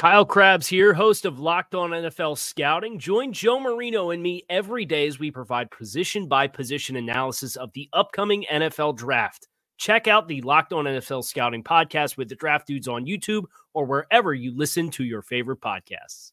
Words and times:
Kyle 0.00 0.24
Crabbs 0.24 0.66
here, 0.66 0.94
host 0.94 1.26
of 1.26 1.38
Locked 1.38 1.74
On 1.74 1.90
NFL 1.90 2.38
Scouting. 2.38 2.98
Join 2.98 3.34
Joe 3.34 3.60
Marino 3.60 4.08
and 4.08 4.22
me 4.22 4.46
every 4.48 4.86
day 4.86 5.06
as 5.06 5.18
we 5.18 5.30
provide 5.30 5.70
position 5.70 6.26
by 6.26 6.46
position 6.46 6.96
analysis 6.96 7.54
of 7.54 7.70
the 7.74 7.90
upcoming 7.92 8.46
NFL 8.50 8.96
draft. 8.96 9.46
Check 9.76 10.08
out 10.08 10.26
the 10.26 10.40
Locked 10.40 10.72
On 10.72 10.86
NFL 10.86 11.22
Scouting 11.22 11.62
podcast 11.62 12.16
with 12.16 12.30
the 12.30 12.34
draft 12.34 12.66
dudes 12.66 12.88
on 12.88 13.04
YouTube 13.04 13.44
or 13.74 13.84
wherever 13.84 14.32
you 14.32 14.56
listen 14.56 14.88
to 14.92 15.04
your 15.04 15.20
favorite 15.20 15.60
podcasts. 15.60 16.32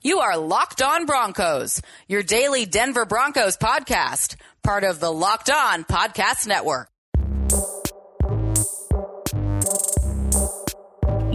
You 0.00 0.20
are 0.20 0.38
Locked 0.38 0.80
On 0.80 1.04
Broncos, 1.04 1.82
your 2.06 2.22
daily 2.22 2.66
Denver 2.66 3.04
Broncos 3.04 3.56
podcast, 3.56 4.36
part 4.62 4.84
of 4.84 5.00
the 5.00 5.10
Locked 5.10 5.50
On 5.50 5.82
Podcast 5.82 6.46
Network. 6.46 6.88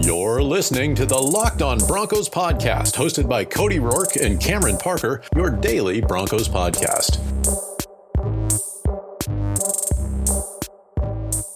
You're 0.05 0.43
listening 0.43 0.95
to 0.95 1.05
the 1.05 1.17
Locked 1.17 1.61
On 1.61 1.77
Broncos 1.77 2.27
podcast, 2.27 2.93
hosted 2.93 3.29
by 3.29 3.45
Cody 3.45 3.79
Roark 3.79 4.21
and 4.21 4.37
Cameron 4.37 4.75
Parker, 4.75 5.21
your 5.33 5.49
daily 5.49 6.01
Broncos 6.01 6.49
podcast. 6.49 7.19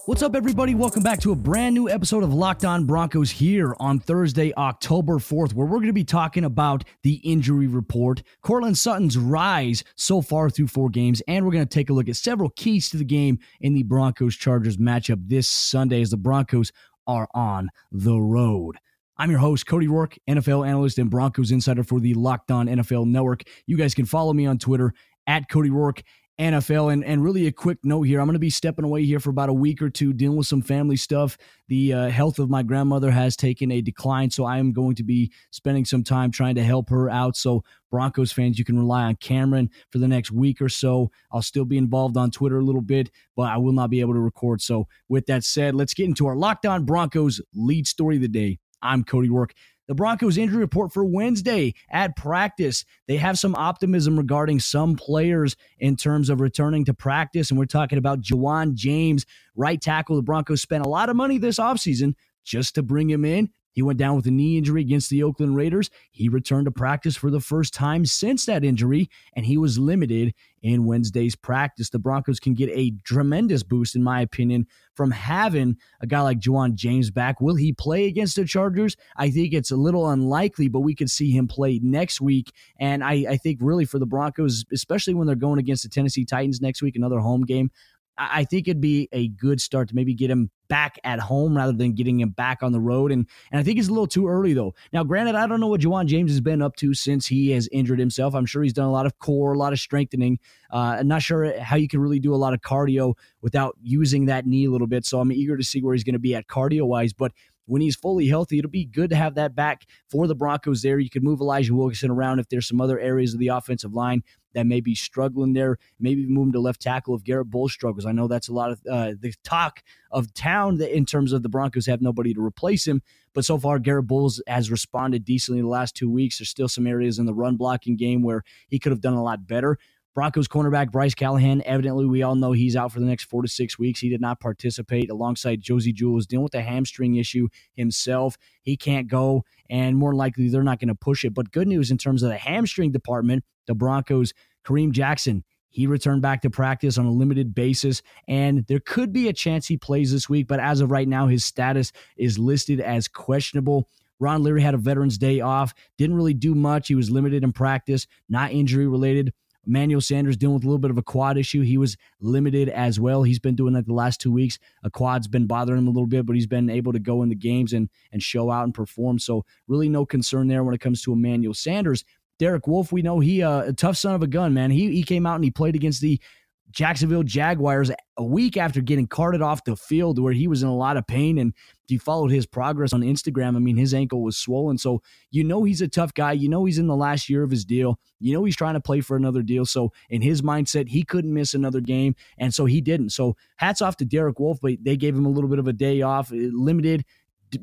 What's 0.06 0.22
up, 0.22 0.34
everybody? 0.34 0.74
Welcome 0.74 1.02
back 1.02 1.20
to 1.20 1.32
a 1.32 1.36
brand 1.36 1.74
new 1.74 1.90
episode 1.90 2.24
of 2.24 2.32
Locked 2.32 2.64
On 2.64 2.86
Broncos 2.86 3.30
here 3.30 3.76
on 3.78 3.98
Thursday, 3.98 4.54
October 4.56 5.18
4th, 5.18 5.52
where 5.52 5.66
we're 5.66 5.76
going 5.76 5.88
to 5.88 5.92
be 5.92 6.02
talking 6.02 6.44
about 6.44 6.84
the 7.02 7.16
injury 7.16 7.66
report, 7.66 8.22
Courtland 8.40 8.78
Sutton's 8.78 9.18
rise 9.18 9.84
so 9.96 10.22
far 10.22 10.48
through 10.48 10.68
four 10.68 10.88
games, 10.88 11.20
and 11.28 11.44
we're 11.44 11.52
going 11.52 11.68
to 11.68 11.74
take 11.74 11.90
a 11.90 11.92
look 11.92 12.08
at 12.08 12.16
several 12.16 12.48
keys 12.48 12.88
to 12.88 12.96
the 12.96 13.04
game 13.04 13.38
in 13.60 13.74
the 13.74 13.82
Broncos 13.82 14.36
Chargers 14.36 14.78
matchup 14.78 15.28
this 15.28 15.46
Sunday 15.46 16.00
as 16.00 16.08
the 16.08 16.16
Broncos 16.16 16.72
are 17.08 17.26
on 17.34 17.70
the 17.90 18.16
road. 18.16 18.76
I'm 19.16 19.30
your 19.30 19.40
host, 19.40 19.66
Cody 19.66 19.88
Roark, 19.88 20.16
NFL 20.28 20.64
analyst 20.68 20.98
and 20.98 21.10
Broncos 21.10 21.50
insider 21.50 21.82
for 21.82 21.98
the 21.98 22.14
Locked 22.14 22.52
On 22.52 22.68
NFL 22.68 23.06
Network. 23.06 23.42
You 23.66 23.76
guys 23.76 23.92
can 23.92 24.04
follow 24.04 24.32
me 24.32 24.46
on 24.46 24.58
Twitter 24.58 24.94
at 25.26 25.50
Cody 25.50 25.70
Roark 25.70 26.02
NFL. 26.38 26.92
And, 26.92 27.04
and 27.04 27.22
really, 27.22 27.46
a 27.46 27.52
quick 27.52 27.78
note 27.82 28.02
here 28.02 28.20
I'm 28.20 28.26
going 28.26 28.34
to 28.34 28.38
be 28.38 28.50
stepping 28.50 28.84
away 28.84 29.04
here 29.04 29.18
for 29.18 29.30
about 29.30 29.48
a 29.48 29.54
week 29.54 29.82
or 29.82 29.90
two, 29.90 30.12
dealing 30.12 30.38
with 30.38 30.46
some 30.46 30.62
family 30.62 30.96
stuff. 30.96 31.36
The 31.68 31.92
uh, 31.92 32.08
health 32.08 32.38
of 32.38 32.48
my 32.48 32.62
grandmother 32.62 33.10
has 33.10 33.36
taken 33.36 33.70
a 33.72 33.80
decline, 33.80 34.30
so 34.30 34.44
I 34.44 34.58
am 34.58 34.72
going 34.72 34.94
to 34.96 35.04
be 35.04 35.32
spending 35.50 35.84
some 35.84 36.04
time 36.04 36.30
trying 36.30 36.54
to 36.54 36.62
help 36.62 36.90
her 36.90 37.10
out. 37.10 37.36
So, 37.36 37.64
Broncos 37.90 38.32
fans, 38.32 38.58
you 38.58 38.64
can 38.64 38.78
rely 38.78 39.04
on 39.04 39.16
Cameron 39.16 39.70
for 39.90 39.98
the 39.98 40.08
next 40.08 40.30
week 40.30 40.60
or 40.60 40.68
so. 40.68 41.10
I'll 41.32 41.42
still 41.42 41.64
be 41.64 41.78
involved 41.78 42.16
on 42.16 42.30
Twitter 42.30 42.58
a 42.58 42.64
little 42.64 42.82
bit, 42.82 43.10
but 43.34 43.50
I 43.50 43.56
will 43.56 43.72
not 43.72 43.90
be 43.90 44.00
able 44.00 44.14
to 44.14 44.20
record. 44.20 44.60
So, 44.60 44.86
with 45.08 45.26
that 45.26 45.44
said, 45.44 45.74
let's 45.74 45.94
get 45.94 46.06
into 46.06 46.26
our 46.26 46.36
Locked 46.36 46.66
On 46.66 46.84
Broncos 46.84 47.40
lead 47.54 47.86
story 47.86 48.16
of 48.16 48.22
the 48.22 48.28
day. 48.28 48.58
I'm 48.80 49.02
Cody 49.02 49.28
Roark. 49.28 49.50
The 49.88 49.94
Broncos 49.94 50.36
injury 50.36 50.58
report 50.58 50.92
for 50.92 51.02
Wednesday 51.04 51.74
at 51.90 52.14
practice. 52.14 52.84
They 53.06 53.16
have 53.16 53.38
some 53.38 53.54
optimism 53.54 54.18
regarding 54.18 54.60
some 54.60 54.96
players 54.96 55.56
in 55.78 55.96
terms 55.96 56.28
of 56.28 56.40
returning 56.40 56.84
to 56.84 56.94
practice. 56.94 57.50
And 57.50 57.58
we're 57.58 57.64
talking 57.64 57.96
about 57.98 58.20
Ja'Wuan 58.20 58.74
James, 58.74 59.24
right 59.56 59.80
tackle. 59.80 60.16
The 60.16 60.22
Broncos 60.22 60.60
spent 60.60 60.84
a 60.84 60.88
lot 60.88 61.08
of 61.08 61.16
money 61.16 61.38
this 61.38 61.58
offseason 61.58 62.14
just 62.44 62.74
to 62.74 62.82
bring 62.82 63.08
him 63.08 63.24
in. 63.24 63.50
He 63.72 63.82
went 63.82 63.98
down 63.98 64.16
with 64.16 64.26
a 64.26 64.30
knee 64.30 64.58
injury 64.58 64.80
against 64.80 65.10
the 65.10 65.22
Oakland 65.22 65.54
Raiders. 65.56 65.90
He 66.10 66.28
returned 66.28 66.64
to 66.64 66.70
practice 66.70 67.16
for 67.16 67.30
the 67.30 67.40
first 67.40 67.74
time 67.74 68.06
since 68.06 68.46
that 68.46 68.64
injury, 68.64 69.08
and 69.34 69.46
he 69.46 69.56
was 69.56 69.78
limited 69.78 70.34
in 70.62 70.86
Wednesday's 70.86 71.36
practice. 71.36 71.90
The 71.90 71.98
Broncos 71.98 72.40
can 72.40 72.54
get 72.54 72.70
a 72.70 72.92
tremendous 73.04 73.62
boost, 73.62 73.94
in 73.94 74.02
my 74.02 74.20
opinion, 74.20 74.66
from 74.94 75.12
having 75.12 75.76
a 76.00 76.06
guy 76.06 76.20
like 76.22 76.40
Ja'Wuan 76.40 76.74
James 76.74 77.10
back. 77.10 77.40
Will 77.40 77.54
he 77.54 77.72
play 77.72 78.06
against 78.06 78.36
the 78.36 78.44
Chargers? 78.44 78.96
I 79.16 79.30
think 79.30 79.54
it's 79.54 79.70
a 79.70 79.76
little 79.76 80.10
unlikely, 80.10 80.68
but 80.68 80.80
we 80.80 80.94
could 80.94 81.10
see 81.10 81.30
him 81.30 81.46
play 81.46 81.78
next 81.82 82.20
week. 82.20 82.52
And 82.80 83.04
I, 83.04 83.26
I 83.30 83.36
think 83.36 83.58
really 83.62 83.84
for 83.84 83.98
the 84.00 84.06
Broncos, 84.06 84.64
especially 84.72 85.14
when 85.14 85.26
they're 85.26 85.36
going 85.36 85.60
against 85.60 85.84
the 85.84 85.88
Tennessee 85.88 86.24
Titans 86.24 86.60
next 86.60 86.82
week, 86.82 86.96
another 86.96 87.20
home 87.20 87.44
game, 87.44 87.70
I 88.18 88.44
think 88.44 88.68
it'd 88.68 88.80
be 88.80 89.08
a 89.12 89.28
good 89.28 89.60
start 89.60 89.88
to 89.88 89.94
maybe 89.94 90.12
get 90.12 90.30
him 90.30 90.50
back 90.68 90.98
at 91.04 91.18
home 91.18 91.56
rather 91.56 91.72
than 91.72 91.94
getting 91.94 92.20
him 92.20 92.30
back 92.30 92.62
on 92.62 92.72
the 92.72 92.80
road. 92.80 93.12
And 93.12 93.26
and 93.50 93.60
I 93.60 93.62
think 93.62 93.78
it's 93.78 93.88
a 93.88 93.92
little 93.92 94.06
too 94.06 94.28
early 94.28 94.52
though. 94.52 94.74
Now, 94.92 95.04
granted, 95.04 95.34
I 95.34 95.46
don't 95.46 95.60
know 95.60 95.68
what 95.68 95.80
Ja'Wuan 95.80 96.06
James 96.06 96.30
has 96.30 96.40
been 96.40 96.60
up 96.60 96.76
to 96.76 96.94
since 96.94 97.26
he 97.26 97.50
has 97.52 97.68
injured 97.72 97.98
himself. 97.98 98.34
I'm 98.34 98.46
sure 98.46 98.62
he's 98.62 98.72
done 98.72 98.86
a 98.86 98.92
lot 98.92 99.06
of 99.06 99.18
core, 99.18 99.54
a 99.54 99.58
lot 99.58 99.72
of 99.72 99.78
strengthening. 99.78 100.38
Uh, 100.70 100.96
I'm 100.98 101.08
not 101.08 101.22
sure 101.22 101.58
how 101.60 101.76
you 101.76 101.88
can 101.88 102.00
really 102.00 102.18
do 102.20 102.34
a 102.34 102.36
lot 102.36 102.52
of 102.52 102.60
cardio 102.60 103.14
without 103.40 103.76
using 103.80 104.26
that 104.26 104.46
knee 104.46 104.66
a 104.66 104.70
little 104.70 104.86
bit. 104.86 105.06
So 105.06 105.20
I'm 105.20 105.32
eager 105.32 105.56
to 105.56 105.64
see 105.64 105.80
where 105.80 105.94
he's 105.94 106.04
going 106.04 106.14
to 106.14 106.18
be 106.18 106.34
at 106.34 106.48
cardio 106.48 106.86
wise. 106.86 107.12
But 107.12 107.32
when 107.68 107.82
he's 107.82 107.96
fully 107.96 108.26
healthy, 108.26 108.58
it'll 108.58 108.70
be 108.70 108.84
good 108.84 109.10
to 109.10 109.16
have 109.16 109.34
that 109.34 109.54
back 109.54 109.86
for 110.10 110.26
the 110.26 110.34
Broncos 110.34 110.82
there. 110.82 110.98
You 110.98 111.10
could 111.10 111.22
move 111.22 111.40
Elijah 111.40 111.74
Wilkinson 111.74 112.10
around 112.10 112.38
if 112.38 112.48
there's 112.48 112.66
some 112.66 112.80
other 112.80 112.98
areas 112.98 113.34
of 113.34 113.40
the 113.40 113.48
offensive 113.48 113.94
line 113.94 114.22
that 114.54 114.66
may 114.66 114.80
be 114.80 114.94
struggling 114.94 115.52
there. 115.52 115.78
Maybe 116.00 116.26
move 116.26 116.46
him 116.46 116.52
to 116.52 116.60
left 116.60 116.80
tackle 116.80 117.14
if 117.14 117.22
Garrett 117.22 117.50
Bolles 117.50 117.72
struggles. 117.72 118.06
I 118.06 118.12
know 118.12 118.26
that's 118.26 118.48
a 118.48 118.54
lot 118.54 118.70
of 118.70 118.80
uh, 118.90 119.12
the 119.20 119.34
talk 119.44 119.82
of 120.10 120.32
town 120.32 120.78
that 120.78 120.96
in 120.96 121.04
terms 121.04 121.32
of 121.32 121.42
the 121.42 121.48
Broncos 121.48 121.86
have 121.86 122.00
nobody 122.00 122.32
to 122.34 122.44
replace 122.44 122.86
him. 122.86 123.02
But 123.34 123.44
so 123.44 123.58
far, 123.58 123.78
Garrett 123.78 124.06
Bolles 124.06 124.42
has 124.46 124.70
responded 124.70 125.24
decently 125.24 125.60
the 125.60 125.68
last 125.68 125.94
two 125.94 126.10
weeks. 126.10 126.38
There's 126.38 126.48
still 126.48 126.68
some 126.68 126.86
areas 126.86 127.18
in 127.18 127.26
the 127.26 127.34
run 127.34 127.56
blocking 127.56 127.96
game 127.96 128.22
where 128.22 128.42
he 128.68 128.78
could 128.78 128.92
have 128.92 129.02
done 129.02 129.14
a 129.14 129.22
lot 129.22 129.46
better. 129.46 129.78
Broncos 130.14 130.48
cornerback 130.48 130.90
Bryce 130.90 131.14
Callahan, 131.14 131.62
evidently, 131.64 132.06
we 132.06 132.22
all 132.22 132.34
know 132.34 132.52
he's 132.52 132.74
out 132.74 132.90
for 132.90 132.98
the 132.98 133.06
next 133.06 133.24
four 133.24 133.42
to 133.42 133.48
six 133.48 133.78
weeks. 133.78 134.00
He 134.00 134.08
did 134.08 134.20
not 134.20 134.40
participate 134.40 135.10
alongside 135.10 135.60
Josey 135.60 135.92
Jewell, 135.92 136.20
dealing 136.20 136.44
with 136.44 136.54
a 136.54 136.62
hamstring 136.62 137.14
issue 137.16 137.48
himself. 137.74 138.36
He 138.62 138.76
can't 138.76 139.06
go, 139.06 139.44
and 139.70 139.96
more 139.96 140.14
likely, 140.14 140.48
they're 140.48 140.64
not 140.64 140.80
going 140.80 140.88
to 140.88 140.94
push 140.94 141.24
it. 141.24 141.34
But 141.34 141.52
good 141.52 141.68
news 141.68 141.90
in 141.90 141.98
terms 141.98 142.22
of 142.22 142.30
the 142.30 142.38
hamstring 142.38 142.90
department, 142.90 143.44
the 143.66 143.74
Broncos, 143.74 144.32
Kareem 144.64 144.90
Jackson, 144.90 145.44
he 145.70 145.86
returned 145.86 146.22
back 146.22 146.42
to 146.42 146.50
practice 146.50 146.98
on 146.98 147.06
a 147.06 147.12
limited 147.12 147.54
basis, 147.54 148.02
and 148.26 148.66
there 148.66 148.80
could 148.80 149.12
be 149.12 149.28
a 149.28 149.32
chance 149.32 149.66
he 149.66 149.76
plays 149.76 150.10
this 150.10 150.28
week. 150.28 150.48
But 150.48 150.60
as 150.60 150.80
of 150.80 150.90
right 150.90 151.06
now, 151.06 151.28
his 151.28 151.44
status 151.44 151.92
is 152.16 152.38
listed 152.38 152.80
as 152.80 153.06
questionable. 153.06 153.88
Ron 154.18 154.42
Leary 154.42 154.62
had 154.62 154.74
a 154.74 154.78
Veterans 154.78 155.18
Day 155.18 155.40
off, 155.40 155.74
didn't 155.96 156.16
really 156.16 156.34
do 156.34 156.54
much. 156.54 156.88
He 156.88 156.94
was 156.94 157.10
limited 157.10 157.44
in 157.44 157.52
practice, 157.52 158.06
not 158.28 158.50
injury 158.50 158.88
related. 158.88 159.32
Emmanuel 159.66 160.00
Sanders 160.00 160.36
dealing 160.36 160.54
with 160.54 160.64
a 160.64 160.66
little 160.66 160.78
bit 160.78 160.90
of 160.90 160.98
a 160.98 161.02
quad 161.02 161.36
issue. 161.36 161.62
He 161.62 161.78
was 161.78 161.96
limited 162.20 162.68
as 162.68 162.98
well. 162.98 163.22
He's 163.22 163.38
been 163.38 163.54
doing 163.54 163.74
that 163.74 163.86
the 163.86 163.92
last 163.92 164.20
two 164.20 164.32
weeks. 164.32 164.58
A 164.82 164.90
quad's 164.90 165.28
been 165.28 165.46
bothering 165.46 165.78
him 165.78 165.86
a 165.86 165.90
little 165.90 166.06
bit, 166.06 166.26
but 166.26 166.34
he's 166.36 166.46
been 166.46 166.70
able 166.70 166.92
to 166.92 166.98
go 166.98 167.22
in 167.22 167.28
the 167.28 167.34
games 167.34 167.72
and 167.72 167.88
and 168.12 168.22
show 168.22 168.50
out 168.50 168.64
and 168.64 168.74
perform. 168.74 169.18
So 169.18 169.44
really 169.66 169.88
no 169.88 170.06
concern 170.06 170.48
there 170.48 170.64
when 170.64 170.74
it 170.74 170.80
comes 170.80 171.02
to 171.02 171.12
Emmanuel 171.12 171.54
Sanders. 171.54 172.04
Derek 172.38 172.68
Wolfe, 172.68 172.92
we 172.92 173.02
know 173.02 173.18
he 173.18 173.42
uh, 173.42 173.62
a 173.62 173.72
tough 173.72 173.96
son 173.96 174.14
of 174.14 174.22
a 174.22 174.28
gun, 174.28 174.54
man. 174.54 174.70
He 174.70 174.92
he 174.92 175.02
came 175.02 175.26
out 175.26 175.34
and 175.34 175.44
he 175.44 175.50
played 175.50 175.74
against 175.74 176.00
the 176.00 176.20
Jacksonville 176.70 177.22
Jaguars 177.22 177.90
a 178.16 178.24
week 178.24 178.56
after 178.56 178.80
getting 178.80 179.06
carted 179.06 179.40
off 179.40 179.64
the 179.64 179.76
field 179.76 180.18
where 180.18 180.32
he 180.32 180.46
was 180.48 180.62
in 180.62 180.68
a 180.68 180.76
lot 180.76 180.96
of 180.96 181.06
pain. 181.06 181.38
And 181.38 181.54
if 181.84 181.90
you 181.90 181.98
followed 181.98 182.30
his 182.30 182.46
progress 182.46 182.92
on 182.92 183.00
Instagram, 183.00 183.56
I 183.56 183.60
mean, 183.60 183.76
his 183.76 183.94
ankle 183.94 184.22
was 184.22 184.36
swollen. 184.36 184.76
So 184.76 185.02
you 185.30 185.44
know 185.44 185.64
he's 185.64 185.80
a 185.80 185.88
tough 185.88 186.12
guy. 186.14 186.32
You 186.32 186.48
know 186.48 186.64
he's 186.64 186.78
in 186.78 186.86
the 186.86 186.96
last 186.96 187.28
year 187.28 187.42
of 187.42 187.50
his 187.50 187.64
deal. 187.64 187.98
You 188.20 188.34
know 188.34 188.44
he's 188.44 188.56
trying 188.56 188.74
to 188.74 188.80
play 188.80 189.00
for 189.00 189.16
another 189.16 189.42
deal. 189.42 189.64
So 189.64 189.92
in 190.10 190.20
his 190.20 190.42
mindset, 190.42 190.88
he 190.88 191.02
couldn't 191.02 191.32
miss 191.32 191.54
another 191.54 191.80
game. 191.80 192.14
And 192.38 192.52
so 192.52 192.66
he 192.66 192.80
didn't. 192.80 193.10
So 193.10 193.36
hats 193.56 193.80
off 193.80 193.96
to 193.98 194.04
Derek 194.04 194.38
Wolfe, 194.38 194.60
but 194.60 194.74
they 194.82 194.96
gave 194.96 195.16
him 195.16 195.26
a 195.26 195.30
little 195.30 195.50
bit 195.50 195.58
of 195.58 195.68
a 195.68 195.72
day 195.72 196.02
off, 196.02 196.32
eh, 196.32 196.48
limited 196.52 197.04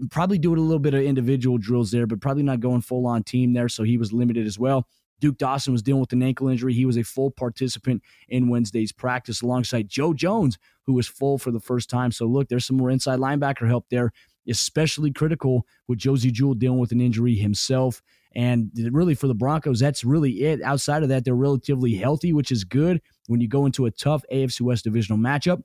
probably 0.10 0.38
doing 0.38 0.58
a 0.58 0.64
little 0.64 0.80
bit 0.80 0.94
of 0.94 1.04
individual 1.04 1.58
drills 1.58 1.92
there, 1.92 2.08
but 2.08 2.22
probably 2.22 2.44
not 2.44 2.60
going 2.60 2.82
full 2.82 3.06
on 3.06 3.24
team 3.24 3.54
there. 3.54 3.70
So 3.70 3.84
he 3.84 3.98
was 3.98 4.12
limited 4.12 4.48
as 4.48 4.58
well. 4.58 4.88
Duke 5.20 5.38
Dawson 5.38 5.74
was 5.74 5.82
dealing 5.82 6.02
with 6.02 6.14
an 6.14 6.24
ankle 6.24 6.48
injury. 6.48 6.74
He 6.74 6.86
was 6.86 6.98
a 6.98 7.04
full 7.04 7.32
participant 7.32 8.04
in 8.28 8.50
Wednesday's 8.50 8.92
practice 8.92 9.42
alongside 9.42 9.90
Joe 9.90 10.14
Jones, 10.14 10.58
who 10.86 10.94
was 10.94 11.08
full 11.08 11.38
for 11.38 11.52
the 11.52 11.60
first 11.60 11.90
time. 11.90 12.12
So, 12.12 12.26
look, 12.26 12.50
there's 12.50 12.66
some 12.66 12.78
more 12.78 12.90
inside 12.92 13.20
linebacker 13.20 13.68
help 13.68 13.86
there, 13.90 14.12
especially 14.50 15.12
critical 15.12 15.66
with 15.88 16.00
Josey 16.00 16.32
Jewell 16.32 16.54
dealing 16.54 16.80
with 16.80 16.92
an 16.92 17.02
injury 17.02 17.36
himself. 17.36 18.02
And 18.36 18.72
really, 18.92 19.16
for 19.16 19.28
the 19.28 19.34
Broncos, 19.34 19.80
that's 19.80 20.04
really 20.04 20.44
it. 20.44 20.62
Outside 20.62 21.04
of 21.04 21.10
that, 21.10 21.24
they're 21.24 21.36
relatively 21.36 21.96
healthy, 21.96 22.34
which 22.34 22.52
is 22.52 22.66
good 22.66 23.02
when 23.28 23.40
you 23.40 23.48
go 23.48 23.66
into 23.66 23.86
a 23.86 23.92
tough 23.92 24.24
AFC 24.32 24.62
West 24.62 24.84
divisional 24.84 25.18
matchup. 25.18 25.62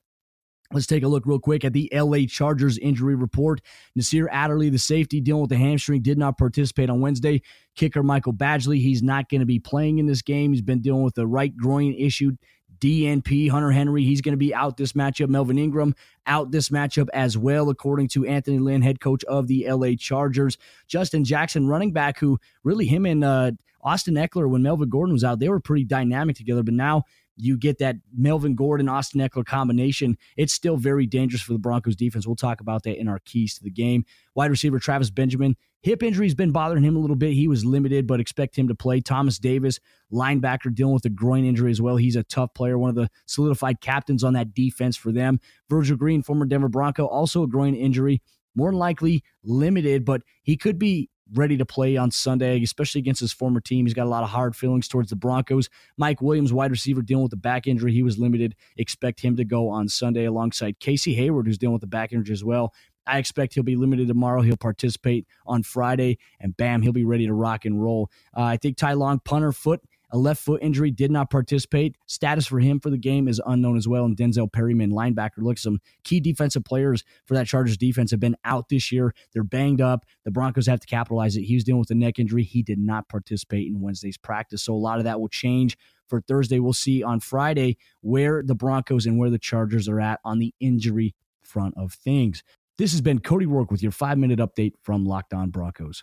Let's 0.72 0.86
take 0.86 1.02
a 1.02 1.08
look 1.08 1.26
real 1.26 1.40
quick 1.40 1.64
at 1.64 1.72
the 1.72 1.90
LA 1.92 2.26
Chargers 2.28 2.78
injury 2.78 3.16
report. 3.16 3.60
Nasir 3.96 4.28
Adderley, 4.30 4.70
the 4.70 4.78
safety 4.78 5.20
dealing 5.20 5.40
with 5.40 5.50
the 5.50 5.56
hamstring, 5.56 6.00
did 6.00 6.16
not 6.16 6.38
participate 6.38 6.88
on 6.88 7.00
Wednesday. 7.00 7.42
Kicker 7.74 8.04
Michael 8.04 8.32
Badgley, 8.32 8.80
he's 8.80 9.02
not 9.02 9.28
going 9.28 9.40
to 9.40 9.46
be 9.46 9.58
playing 9.58 9.98
in 9.98 10.06
this 10.06 10.22
game. 10.22 10.52
He's 10.52 10.62
been 10.62 10.80
dealing 10.80 11.02
with 11.02 11.18
a 11.18 11.26
right 11.26 11.56
groin 11.56 11.92
issue. 11.94 12.36
DNP, 12.78 13.50
Hunter 13.50 13.72
Henry, 13.72 14.04
he's 14.04 14.20
going 14.20 14.32
to 14.32 14.38
be 14.38 14.54
out 14.54 14.76
this 14.76 14.92
matchup. 14.92 15.28
Melvin 15.28 15.58
Ingram 15.58 15.94
out 16.26 16.52
this 16.52 16.68
matchup 16.68 17.08
as 17.12 17.36
well, 17.36 17.68
according 17.68 18.08
to 18.08 18.24
Anthony 18.24 18.58
Lynn, 18.58 18.80
head 18.80 19.00
coach 19.00 19.24
of 19.24 19.48
the 19.48 19.66
LA 19.68 19.94
Chargers. 19.98 20.56
Justin 20.86 21.24
Jackson, 21.24 21.66
running 21.66 21.92
back, 21.92 22.18
who 22.20 22.38
really 22.62 22.86
him 22.86 23.06
and 23.06 23.24
uh, 23.24 23.50
Austin 23.82 24.14
Ekeler, 24.14 24.48
when 24.48 24.62
Melvin 24.62 24.88
Gordon 24.88 25.14
was 25.14 25.24
out, 25.24 25.40
they 25.40 25.48
were 25.48 25.60
pretty 25.60 25.84
dynamic 25.84 26.36
together. 26.36 26.62
But 26.62 26.74
now 26.74 27.04
you 27.40 27.56
get 27.56 27.78
that 27.78 27.96
Melvin 28.16 28.54
Gordon, 28.54 28.88
Austin 28.88 29.20
Ekeler 29.20 29.44
combination, 29.44 30.16
it's 30.36 30.52
still 30.52 30.76
very 30.76 31.06
dangerous 31.06 31.42
for 31.42 31.52
the 31.52 31.58
Broncos 31.58 31.96
defense. 31.96 32.26
We'll 32.26 32.36
talk 32.36 32.60
about 32.60 32.82
that 32.84 32.98
in 32.98 33.08
our 33.08 33.20
keys 33.20 33.54
to 33.54 33.64
the 33.64 33.70
game. 33.70 34.04
Wide 34.34 34.50
receiver 34.50 34.78
Travis 34.78 35.10
Benjamin, 35.10 35.56
hip 35.82 36.02
injury 36.02 36.26
has 36.26 36.34
been 36.34 36.52
bothering 36.52 36.84
him 36.84 36.96
a 36.96 36.98
little 36.98 37.16
bit. 37.16 37.32
He 37.32 37.48
was 37.48 37.64
limited, 37.64 38.06
but 38.06 38.20
expect 38.20 38.56
him 38.56 38.68
to 38.68 38.74
play. 38.74 39.00
Thomas 39.00 39.38
Davis, 39.38 39.80
linebacker, 40.12 40.74
dealing 40.74 40.94
with 40.94 41.04
a 41.04 41.10
groin 41.10 41.44
injury 41.44 41.70
as 41.70 41.80
well. 41.80 41.96
He's 41.96 42.16
a 42.16 42.22
tough 42.24 42.54
player, 42.54 42.78
one 42.78 42.90
of 42.90 42.96
the 42.96 43.10
solidified 43.26 43.80
captains 43.80 44.22
on 44.24 44.34
that 44.34 44.54
defense 44.54 44.96
for 44.96 45.12
them. 45.12 45.40
Virgil 45.68 45.96
Green, 45.96 46.22
former 46.22 46.46
Denver 46.46 46.68
Bronco, 46.68 47.06
also 47.06 47.42
a 47.42 47.48
groin 47.48 47.74
injury. 47.74 48.22
More 48.56 48.70
than 48.70 48.78
likely 48.78 49.22
limited, 49.44 50.04
but 50.04 50.22
he 50.42 50.56
could 50.56 50.78
be 50.78 51.08
ready 51.34 51.56
to 51.56 51.64
play 51.64 51.96
on 51.96 52.10
Sunday, 52.10 52.62
especially 52.62 53.00
against 53.00 53.20
his 53.20 53.32
former 53.32 53.60
team. 53.60 53.86
He's 53.86 53.94
got 53.94 54.06
a 54.06 54.10
lot 54.10 54.24
of 54.24 54.30
hard 54.30 54.56
feelings 54.56 54.88
towards 54.88 55.10
the 55.10 55.16
Broncos. 55.16 55.68
Mike 55.96 56.20
Williams, 56.20 56.52
wide 56.52 56.70
receiver, 56.70 57.02
dealing 57.02 57.22
with 57.22 57.30
the 57.30 57.36
back 57.36 57.66
injury. 57.66 57.92
He 57.92 58.02
was 58.02 58.18
limited. 58.18 58.54
Expect 58.76 59.20
him 59.20 59.36
to 59.36 59.44
go 59.44 59.68
on 59.68 59.88
Sunday 59.88 60.24
alongside 60.24 60.80
Casey 60.80 61.14
Hayward, 61.14 61.46
who's 61.46 61.58
dealing 61.58 61.74
with 61.74 61.82
the 61.82 61.86
back 61.86 62.12
injury 62.12 62.32
as 62.32 62.44
well. 62.44 62.72
I 63.06 63.18
expect 63.18 63.54
he'll 63.54 63.64
be 63.64 63.76
limited 63.76 64.08
tomorrow. 64.08 64.42
He'll 64.42 64.56
participate 64.56 65.26
on 65.46 65.62
Friday, 65.62 66.18
and 66.38 66.56
bam, 66.56 66.82
he'll 66.82 66.92
be 66.92 67.04
ready 67.04 67.26
to 67.26 67.34
rock 67.34 67.64
and 67.64 67.82
roll. 67.82 68.10
Uh, 68.36 68.42
I 68.42 68.56
think 68.56 68.76
Ty 68.76 68.92
Long, 68.94 69.20
punter, 69.24 69.52
foot, 69.52 69.80
a 70.12 70.18
left 70.18 70.42
foot 70.42 70.62
injury, 70.62 70.90
did 70.90 71.10
not 71.10 71.30
participate. 71.30 71.96
Status 72.06 72.46
for 72.46 72.60
him 72.60 72.80
for 72.80 72.90
the 72.90 72.98
game 72.98 73.28
is 73.28 73.40
unknown 73.46 73.76
as 73.76 73.88
well. 73.88 74.04
And 74.04 74.16
Denzel 74.16 74.52
Perryman, 74.52 74.90
linebacker, 74.90 75.38
look, 75.38 75.58
some 75.58 75.78
key 76.04 76.20
defensive 76.20 76.64
players 76.64 77.04
for 77.26 77.34
that 77.34 77.46
Chargers 77.46 77.76
defense 77.76 78.10
have 78.10 78.20
been 78.20 78.36
out 78.44 78.68
this 78.68 78.90
year. 78.92 79.14
They're 79.32 79.44
banged 79.44 79.80
up. 79.80 80.04
The 80.24 80.30
Broncos 80.30 80.66
have 80.66 80.80
to 80.80 80.86
capitalize 80.86 81.36
it. 81.36 81.42
He 81.42 81.54
was 81.54 81.64
dealing 81.64 81.80
with 81.80 81.90
a 81.90 81.94
neck 81.94 82.18
injury. 82.18 82.42
He 82.42 82.62
did 82.62 82.78
not 82.78 83.08
participate 83.08 83.68
in 83.68 83.80
Wednesday's 83.80 84.18
practice. 84.18 84.62
So 84.62 84.74
a 84.74 84.76
lot 84.76 84.98
of 84.98 85.04
that 85.04 85.20
will 85.20 85.28
change 85.28 85.76
for 86.08 86.20
Thursday. 86.20 86.58
We'll 86.58 86.72
see 86.72 87.02
on 87.02 87.20
Friday 87.20 87.76
where 88.00 88.42
the 88.44 88.54
Broncos 88.54 89.06
and 89.06 89.18
where 89.18 89.30
the 89.30 89.38
Chargers 89.38 89.88
are 89.88 90.00
at 90.00 90.20
on 90.24 90.38
the 90.38 90.54
injury 90.60 91.14
front 91.42 91.74
of 91.76 91.92
things. 91.92 92.42
This 92.78 92.92
has 92.92 93.00
been 93.00 93.20
Cody 93.20 93.46
Roark 93.46 93.70
with 93.70 93.82
your 93.82 93.92
five 93.92 94.18
minute 94.18 94.38
update 94.38 94.72
from 94.82 95.04
Locked 95.04 95.34
On 95.34 95.50
Broncos. 95.50 96.02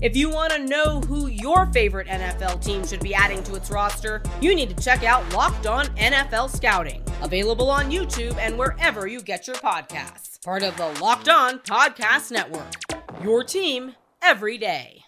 If 0.00 0.16
you 0.16 0.30
want 0.30 0.52
to 0.52 0.60
know 0.64 1.00
who 1.00 1.26
your 1.26 1.66
favorite 1.72 2.06
NFL 2.06 2.64
team 2.64 2.86
should 2.86 3.00
be 3.00 3.14
adding 3.14 3.42
to 3.42 3.56
its 3.56 3.68
roster, 3.68 4.22
you 4.40 4.54
need 4.54 4.68
to 4.76 4.84
check 4.84 5.02
out 5.02 5.32
Locked 5.32 5.66
On 5.66 5.86
NFL 5.96 6.54
Scouting, 6.54 7.02
available 7.20 7.68
on 7.68 7.90
YouTube 7.90 8.36
and 8.38 8.56
wherever 8.56 9.08
you 9.08 9.20
get 9.20 9.48
your 9.48 9.56
podcasts. 9.56 10.40
Part 10.44 10.62
of 10.62 10.76
the 10.76 10.86
Locked 11.02 11.28
On 11.28 11.58
Podcast 11.58 12.30
Network. 12.30 12.74
Your 13.24 13.42
team 13.42 13.96
every 14.22 14.56
day. 14.56 15.02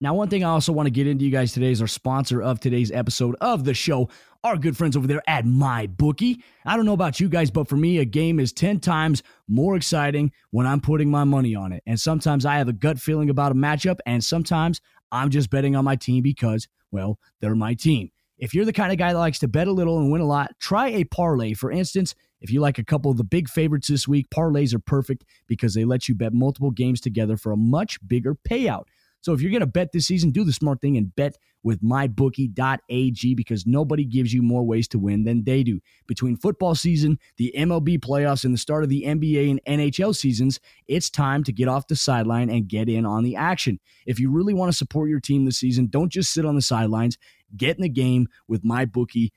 Now, 0.00 0.14
one 0.14 0.28
thing 0.28 0.44
I 0.44 0.50
also 0.50 0.72
want 0.72 0.86
to 0.86 0.90
get 0.90 1.06
into 1.06 1.24
you 1.24 1.30
guys 1.30 1.52
today 1.52 1.72
is 1.72 1.82
our 1.82 1.88
sponsor 1.88 2.40
of 2.40 2.60
today's 2.60 2.92
episode 2.92 3.36
of 3.40 3.64
the 3.64 3.74
show, 3.74 4.08
our 4.44 4.56
good 4.56 4.76
friends 4.76 4.96
over 4.96 5.06
there 5.06 5.22
at 5.26 5.44
MyBookie. 5.44 6.42
I 6.64 6.76
don't 6.76 6.86
know 6.86 6.92
about 6.92 7.20
you 7.20 7.28
guys, 7.28 7.50
but 7.50 7.68
for 7.68 7.76
me, 7.76 7.98
a 7.98 8.04
game 8.04 8.38
is 8.38 8.52
10 8.52 8.80
times 8.80 9.22
more 9.48 9.76
exciting 9.76 10.32
when 10.50 10.66
I'm 10.66 10.80
putting 10.80 11.10
my 11.10 11.24
money 11.24 11.54
on 11.54 11.72
it. 11.72 11.82
And 11.86 11.98
sometimes 11.98 12.46
I 12.46 12.56
have 12.56 12.68
a 12.68 12.72
gut 12.72 12.98
feeling 12.98 13.30
about 13.30 13.52
a 13.52 13.56
matchup, 13.56 13.98
and 14.06 14.22
sometimes 14.22 14.80
I'm 15.10 15.30
just 15.30 15.50
betting 15.50 15.74
on 15.74 15.84
my 15.84 15.96
team 15.96 16.22
because, 16.22 16.68
well, 16.92 17.18
they're 17.40 17.56
my 17.56 17.74
team. 17.74 18.10
If 18.38 18.54
you're 18.54 18.64
the 18.64 18.72
kind 18.72 18.92
of 18.92 18.98
guy 18.98 19.12
that 19.12 19.18
likes 19.18 19.40
to 19.40 19.48
bet 19.48 19.66
a 19.66 19.72
little 19.72 19.98
and 19.98 20.12
win 20.12 20.20
a 20.20 20.26
lot, 20.26 20.52
try 20.60 20.88
a 20.88 21.04
parlay. 21.04 21.54
For 21.54 21.72
instance, 21.72 22.14
if 22.40 22.52
you 22.52 22.60
like 22.60 22.78
a 22.78 22.84
couple 22.84 23.10
of 23.10 23.16
the 23.16 23.24
big 23.24 23.48
favorites 23.48 23.88
this 23.88 24.06
week, 24.06 24.30
parlays 24.30 24.72
are 24.72 24.78
perfect 24.78 25.24
because 25.48 25.74
they 25.74 25.84
let 25.84 26.08
you 26.08 26.14
bet 26.14 26.32
multiple 26.32 26.70
games 26.70 27.00
together 27.00 27.36
for 27.36 27.50
a 27.50 27.56
much 27.56 27.98
bigger 28.06 28.36
payout. 28.48 28.84
So 29.20 29.32
if 29.32 29.40
you're 29.40 29.50
going 29.50 29.60
to 29.60 29.66
bet 29.66 29.92
this 29.92 30.06
season, 30.06 30.30
do 30.30 30.44
the 30.44 30.52
smart 30.52 30.80
thing 30.80 30.96
and 30.96 31.14
bet 31.14 31.36
with 31.62 31.82
mybookie.ag 31.82 33.34
because 33.34 33.66
nobody 33.66 34.04
gives 34.04 34.32
you 34.32 34.42
more 34.42 34.64
ways 34.64 34.86
to 34.88 34.98
win 34.98 35.24
than 35.24 35.44
they 35.44 35.62
do. 35.62 35.80
Between 36.06 36.36
football 36.36 36.74
season, 36.74 37.18
the 37.36 37.52
MLB 37.56 37.98
playoffs, 37.98 38.44
and 38.44 38.54
the 38.54 38.58
start 38.58 38.84
of 38.84 38.90
the 38.90 39.04
NBA 39.04 39.50
and 39.50 39.60
NHL 39.80 40.14
seasons, 40.14 40.60
it's 40.86 41.10
time 41.10 41.42
to 41.44 41.52
get 41.52 41.68
off 41.68 41.88
the 41.88 41.96
sideline 41.96 42.48
and 42.48 42.68
get 42.68 42.88
in 42.88 43.04
on 43.04 43.24
the 43.24 43.36
action. 43.36 43.80
If 44.06 44.20
you 44.20 44.30
really 44.30 44.54
want 44.54 44.70
to 44.70 44.76
support 44.76 45.10
your 45.10 45.20
team 45.20 45.44
this 45.44 45.58
season, 45.58 45.88
don't 45.88 46.12
just 46.12 46.32
sit 46.32 46.46
on 46.46 46.54
the 46.54 46.62
sidelines. 46.62 47.18
Get 47.56 47.76
in 47.76 47.82
the 47.82 47.88
game 47.88 48.28
with 48.46 48.62
mybookie.ag. 48.62 49.32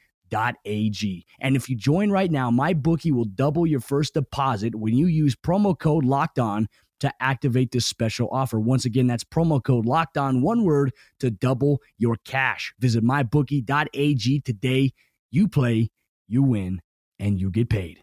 And 1.40 1.56
if 1.56 1.70
you 1.70 1.76
join 1.76 2.12
right 2.12 2.32
now, 2.32 2.52
MyBookie 2.52 3.12
will 3.12 3.26
double 3.26 3.66
your 3.66 3.80
first 3.80 4.14
deposit 4.14 4.76
when 4.76 4.96
you 4.96 5.08
use 5.08 5.36
promo 5.36 5.78
code 5.78 6.06
LOCKED 6.06 6.40
ON 6.40 6.68
to 7.02 7.14
activate 7.20 7.72
this 7.72 7.86
special 7.86 8.30
offer. 8.32 8.60
Once 8.60 8.86
again, 8.86 9.08
that's 9.08 9.24
promo 9.24 9.62
code 9.64 9.86
locked 9.86 10.18
on 10.18 10.42
one 10.42 10.64
word 10.64 10.94
to 11.20 11.30
double 11.30 11.82
your 11.98 12.18
cash. 12.26 12.74
Visit 12.80 13.04
mybookie.ag 13.04 14.40
today. 14.42 14.94
You 15.30 15.48
play, 15.48 15.92
you 16.28 16.44
win, 16.44 16.82
and 17.20 17.40
you 17.40 17.52
get 17.52 17.70
paid. 17.70 18.02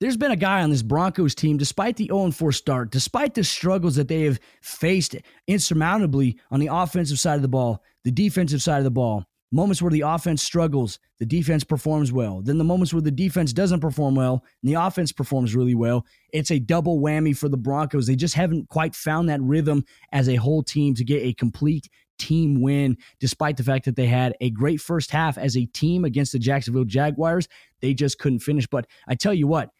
There's 0.00 0.16
been 0.16 0.32
a 0.32 0.36
guy 0.36 0.62
on 0.62 0.70
this 0.70 0.82
Broncos 0.82 1.34
team, 1.34 1.56
despite 1.56 1.96
the 1.96 2.06
0 2.06 2.30
4 2.32 2.52
start, 2.52 2.90
despite 2.90 3.34
the 3.34 3.44
struggles 3.44 3.96
that 3.96 4.08
they 4.08 4.22
have 4.22 4.38
faced 4.60 5.16
insurmountably 5.46 6.38
on 6.50 6.60
the 6.60 6.68
offensive 6.70 7.18
side 7.18 7.36
of 7.36 7.42
the 7.42 7.48
ball, 7.48 7.82
the 8.02 8.10
defensive 8.10 8.60
side 8.60 8.78
of 8.78 8.84
the 8.84 8.90
ball, 8.90 9.24
moments 9.52 9.80
where 9.80 9.90
the 9.90 10.02
offense 10.02 10.42
struggles, 10.42 10.98
the 11.18 11.26
defense 11.26 11.64
performs 11.64 12.12
well. 12.12 12.42
Then 12.42 12.58
the 12.58 12.64
moments 12.64 12.92
where 12.92 13.02
the 13.02 13.10
defense 13.10 13.52
doesn't 13.52 13.80
perform 13.80 14.14
well 14.14 14.44
and 14.62 14.70
the 14.70 14.80
offense 14.80 15.12
performs 15.12 15.54
really 15.54 15.74
well. 15.74 16.04
It's 16.32 16.50
a 16.50 16.58
double 16.58 17.00
whammy 17.00 17.36
for 17.36 17.48
the 17.48 17.56
Broncos. 17.56 18.06
They 18.06 18.16
just 18.16 18.34
haven't 18.34 18.68
quite 18.68 18.94
found 18.94 19.28
that 19.28 19.40
rhythm 19.40 19.84
as 20.12 20.28
a 20.28 20.36
whole 20.36 20.62
team 20.62 20.94
to 20.94 21.04
get 21.04 21.22
a 21.22 21.34
complete 21.34 21.88
team 22.18 22.60
win, 22.60 22.96
despite 23.20 23.56
the 23.56 23.62
fact 23.62 23.84
that 23.84 23.96
they 23.96 24.06
had 24.06 24.34
a 24.40 24.50
great 24.50 24.80
first 24.80 25.10
half 25.10 25.36
as 25.38 25.56
a 25.56 25.66
team 25.66 26.04
against 26.04 26.32
the 26.32 26.38
Jacksonville 26.38 26.84
Jaguars. 26.84 27.48
They 27.80 27.94
just 27.94 28.18
couldn't 28.18 28.40
finish. 28.40 28.66
But 28.66 28.86
I 29.08 29.14
tell 29.14 29.34
you 29.34 29.46
what, 29.46 29.70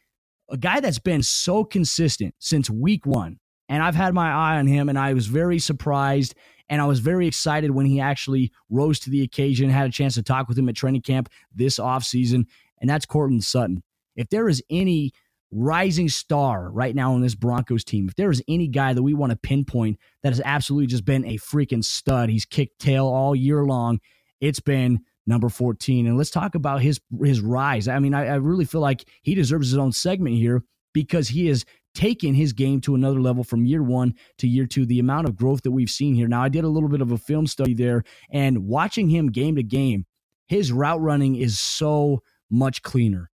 a 0.51 0.57
guy 0.57 0.81
that's 0.81 0.99
been 0.99 1.23
so 1.23 1.65
consistent 1.65 2.35
since 2.39 2.69
week 2.69 3.07
one, 3.07 3.39
and 3.69 3.83
I've 3.83 3.95
had 3.95 4.15
my 4.15 4.31
eye 4.31 4.59
on 4.59 4.67
him, 4.67 4.89
and 4.89 4.99
I 4.99 5.15
was 5.15 5.27
very 5.27 5.59
surprised 5.59 6.35
and 6.69 6.81
I 6.81 6.87
was 6.87 7.01
very 7.01 7.27
excited 7.27 7.71
when 7.71 7.87
he 7.87 8.01
actually 8.01 8.53
rose 8.71 8.99
to 9.01 9.11
the 9.11 9.23
occasion, 9.23 9.69
had 9.69 9.87
a 9.87 9.93
chance 9.93 10.15
to 10.15 10.23
talk 10.23 10.49
with 10.49 10.59
him 10.59 10.69
at 10.69 10.77
training 10.77 11.03
camp 11.03 11.29
this 11.55 11.79
offseason, 11.79 12.47
and 12.81 12.89
that's 12.89 13.07
Courtland 13.07 13.45
Sutton. 13.45 13.83
If 14.17 14.29
there 14.29 14.49
is 14.49 14.63
any 14.71 15.13
rising 15.51 16.09
star 16.09 16.71
right 16.71 16.95
now 16.95 17.13
on 17.15 17.21
this 17.21 17.35
Broncos 17.35 17.85
team, 17.85 18.09
if 18.09 18.17
there 18.17 18.31
is 18.31 18.43
any 18.49 18.69
guy 18.69 18.93
that 18.93 19.03
we 19.03 19.15
want 19.15 19.31
to 19.31 19.37
pinpoint 19.37 19.99
that 20.23 20.31
has 20.31 20.43
absolutely 20.45 20.87
just 20.87 21.05
been 21.05 21.25
a 21.25 21.39
freaking 21.39 21.85
stud, 21.85 22.31
he's 22.31 22.45
kicked 22.45 22.79
tail 22.79 23.07
all 23.07 23.35
year 23.35 23.65
long. 23.65 24.01
It's 24.41 24.61
been 24.61 25.01
number 25.27 25.49
14. 25.49 26.07
And 26.07 26.17
let's 26.17 26.31
talk 26.31 26.55
about 26.55 26.83
his 26.83 27.01
his 27.23 27.41
rise. 27.41 27.89
I 27.89 27.99
mean, 27.99 28.15
I, 28.15 28.27
I 28.27 28.35
really 28.37 28.65
feel 28.65 28.81
like 28.81 29.05
he 29.23 29.35
deserves 29.35 29.71
his 29.71 29.79
own 29.79 29.93
segment 29.93 30.37
here 30.37 30.63
because 30.93 31.29
he 31.29 31.47
has 31.47 31.65
taken 31.95 32.35
his 32.35 32.53
game 32.53 32.81
to 32.83 32.95
another 32.95 33.21
level 33.21 33.45
from 33.45 33.65
year 33.65 33.83
one 33.83 34.15
to 34.39 34.49
year 34.49 34.67
two. 34.67 34.87
The 34.87 34.99
amount 34.99 35.29
of 35.29 35.37
growth 35.37 35.63
that 35.63 35.71
we've 35.71 35.91
seen 35.91 36.15
here. 36.15 36.29
Now, 36.29 36.43
I 36.43 36.49
did 36.49 36.65
a 36.65 36.69
little 36.69 36.89
bit 36.89 37.01
of 37.01 37.13
a 37.13 37.19
film 37.19 37.47
study 37.47 37.75
there, 37.75 38.05
and 38.31 38.67
watching 38.67 39.09
him 39.09 39.31
game 39.31 39.57
to 39.57 39.63
game, 39.63 40.07
his 40.47 40.73
route 40.73 41.01
running 41.01 41.37
is 41.37 41.59
so 41.59 42.23
much 42.51 42.83
cleaner. 42.83 43.31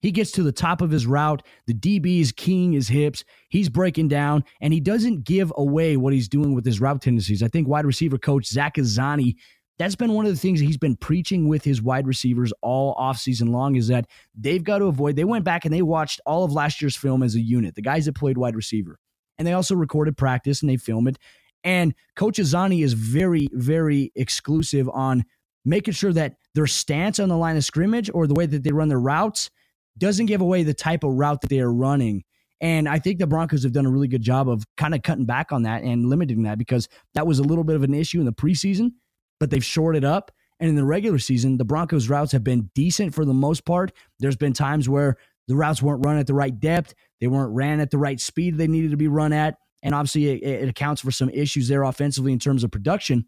He 0.00 0.12
gets 0.12 0.30
to 0.32 0.44
the 0.44 0.52
top 0.52 0.80
of 0.80 0.90
his 0.90 1.06
route. 1.06 1.42
The 1.66 1.74
DB 1.74 2.20
is 2.20 2.30
keying 2.30 2.72
his 2.72 2.86
hips. 2.86 3.24
He's 3.48 3.68
breaking 3.68 4.08
down, 4.08 4.44
and 4.60 4.72
he 4.72 4.80
doesn't 4.80 5.24
give 5.24 5.52
away 5.56 5.96
what 5.96 6.12
he's 6.12 6.28
doing 6.28 6.54
with 6.54 6.64
his 6.64 6.80
route 6.80 7.02
tendencies. 7.02 7.42
I 7.42 7.48
think 7.48 7.66
wide 7.66 7.84
receiver 7.84 8.16
coach 8.16 8.46
Zach 8.46 8.76
Azzanni, 8.76 9.34
that's 9.78 9.94
been 9.94 10.12
one 10.12 10.26
of 10.26 10.32
the 10.32 10.38
things 10.38 10.60
that 10.60 10.66
he's 10.66 10.76
been 10.76 10.96
preaching 10.96 11.48
with 11.48 11.64
his 11.64 11.80
wide 11.80 12.06
receivers 12.06 12.52
all 12.62 12.94
offseason 12.96 13.50
long 13.50 13.76
is 13.76 13.88
that 13.88 14.06
they've 14.34 14.64
got 14.64 14.78
to 14.78 14.86
avoid. 14.86 15.16
They 15.16 15.24
went 15.24 15.44
back 15.44 15.64
and 15.64 15.72
they 15.72 15.82
watched 15.82 16.20
all 16.26 16.44
of 16.44 16.52
last 16.52 16.82
year's 16.82 16.96
film 16.96 17.22
as 17.22 17.34
a 17.34 17.40
unit, 17.40 17.74
the 17.74 17.82
guys 17.82 18.06
that 18.06 18.16
played 18.16 18.36
wide 18.36 18.56
receiver. 18.56 18.98
And 19.38 19.46
they 19.46 19.52
also 19.52 19.76
recorded 19.76 20.16
practice 20.16 20.62
and 20.62 20.70
they 20.70 20.76
film 20.76 21.06
it. 21.06 21.16
And 21.62 21.94
Coach 22.16 22.38
Azzanni 22.38 22.82
is 22.82 22.92
very, 22.92 23.48
very 23.52 24.12
exclusive 24.16 24.88
on 24.88 25.24
making 25.64 25.94
sure 25.94 26.12
that 26.12 26.34
their 26.54 26.66
stance 26.66 27.18
on 27.20 27.28
the 27.28 27.36
line 27.36 27.56
of 27.56 27.64
scrimmage 27.64 28.10
or 28.12 28.26
the 28.26 28.34
way 28.34 28.46
that 28.46 28.64
they 28.64 28.72
run 28.72 28.88
their 28.88 29.00
routes 29.00 29.50
doesn't 29.96 30.26
give 30.26 30.40
away 30.40 30.62
the 30.62 30.74
type 30.74 31.04
of 31.04 31.14
route 31.14 31.40
that 31.40 31.50
they 31.50 31.60
are 31.60 31.72
running. 31.72 32.24
And 32.60 32.88
I 32.88 32.98
think 32.98 33.18
the 33.18 33.26
Broncos 33.26 33.62
have 33.62 33.72
done 33.72 33.86
a 33.86 33.90
really 33.90 34.08
good 34.08 34.22
job 34.22 34.48
of 34.48 34.64
kind 34.76 34.94
of 34.94 35.02
cutting 35.02 35.26
back 35.26 35.52
on 35.52 35.62
that 35.62 35.82
and 35.82 36.08
limiting 36.08 36.42
that 36.42 36.58
because 36.58 36.88
that 37.14 37.26
was 37.26 37.38
a 37.38 37.44
little 37.44 37.64
bit 37.64 37.76
of 37.76 37.84
an 37.84 37.94
issue 37.94 38.18
in 38.18 38.26
the 38.26 38.32
preseason, 38.32 38.92
but 39.40 39.50
they've 39.50 39.64
shorted 39.64 40.04
up. 40.04 40.30
And 40.60 40.68
in 40.68 40.76
the 40.76 40.84
regular 40.84 41.18
season, 41.18 41.56
the 41.56 41.64
Broncos' 41.64 42.08
routes 42.08 42.32
have 42.32 42.42
been 42.42 42.70
decent 42.74 43.14
for 43.14 43.24
the 43.24 43.34
most 43.34 43.64
part. 43.64 43.92
There's 44.18 44.36
been 44.36 44.52
times 44.52 44.88
where 44.88 45.16
the 45.46 45.56
routes 45.56 45.80
weren't 45.80 46.04
run 46.04 46.18
at 46.18 46.26
the 46.26 46.34
right 46.34 46.58
depth, 46.58 46.94
they 47.20 47.26
weren't 47.26 47.54
ran 47.54 47.80
at 47.80 47.90
the 47.90 47.98
right 47.98 48.20
speed 48.20 48.56
they 48.56 48.66
needed 48.66 48.90
to 48.90 48.96
be 48.96 49.08
run 49.08 49.32
at. 49.32 49.56
And 49.82 49.94
obviously, 49.94 50.28
it, 50.28 50.42
it 50.42 50.68
accounts 50.68 51.00
for 51.00 51.10
some 51.10 51.30
issues 51.30 51.68
there 51.68 51.84
offensively 51.84 52.32
in 52.32 52.38
terms 52.38 52.64
of 52.64 52.70
production. 52.70 53.26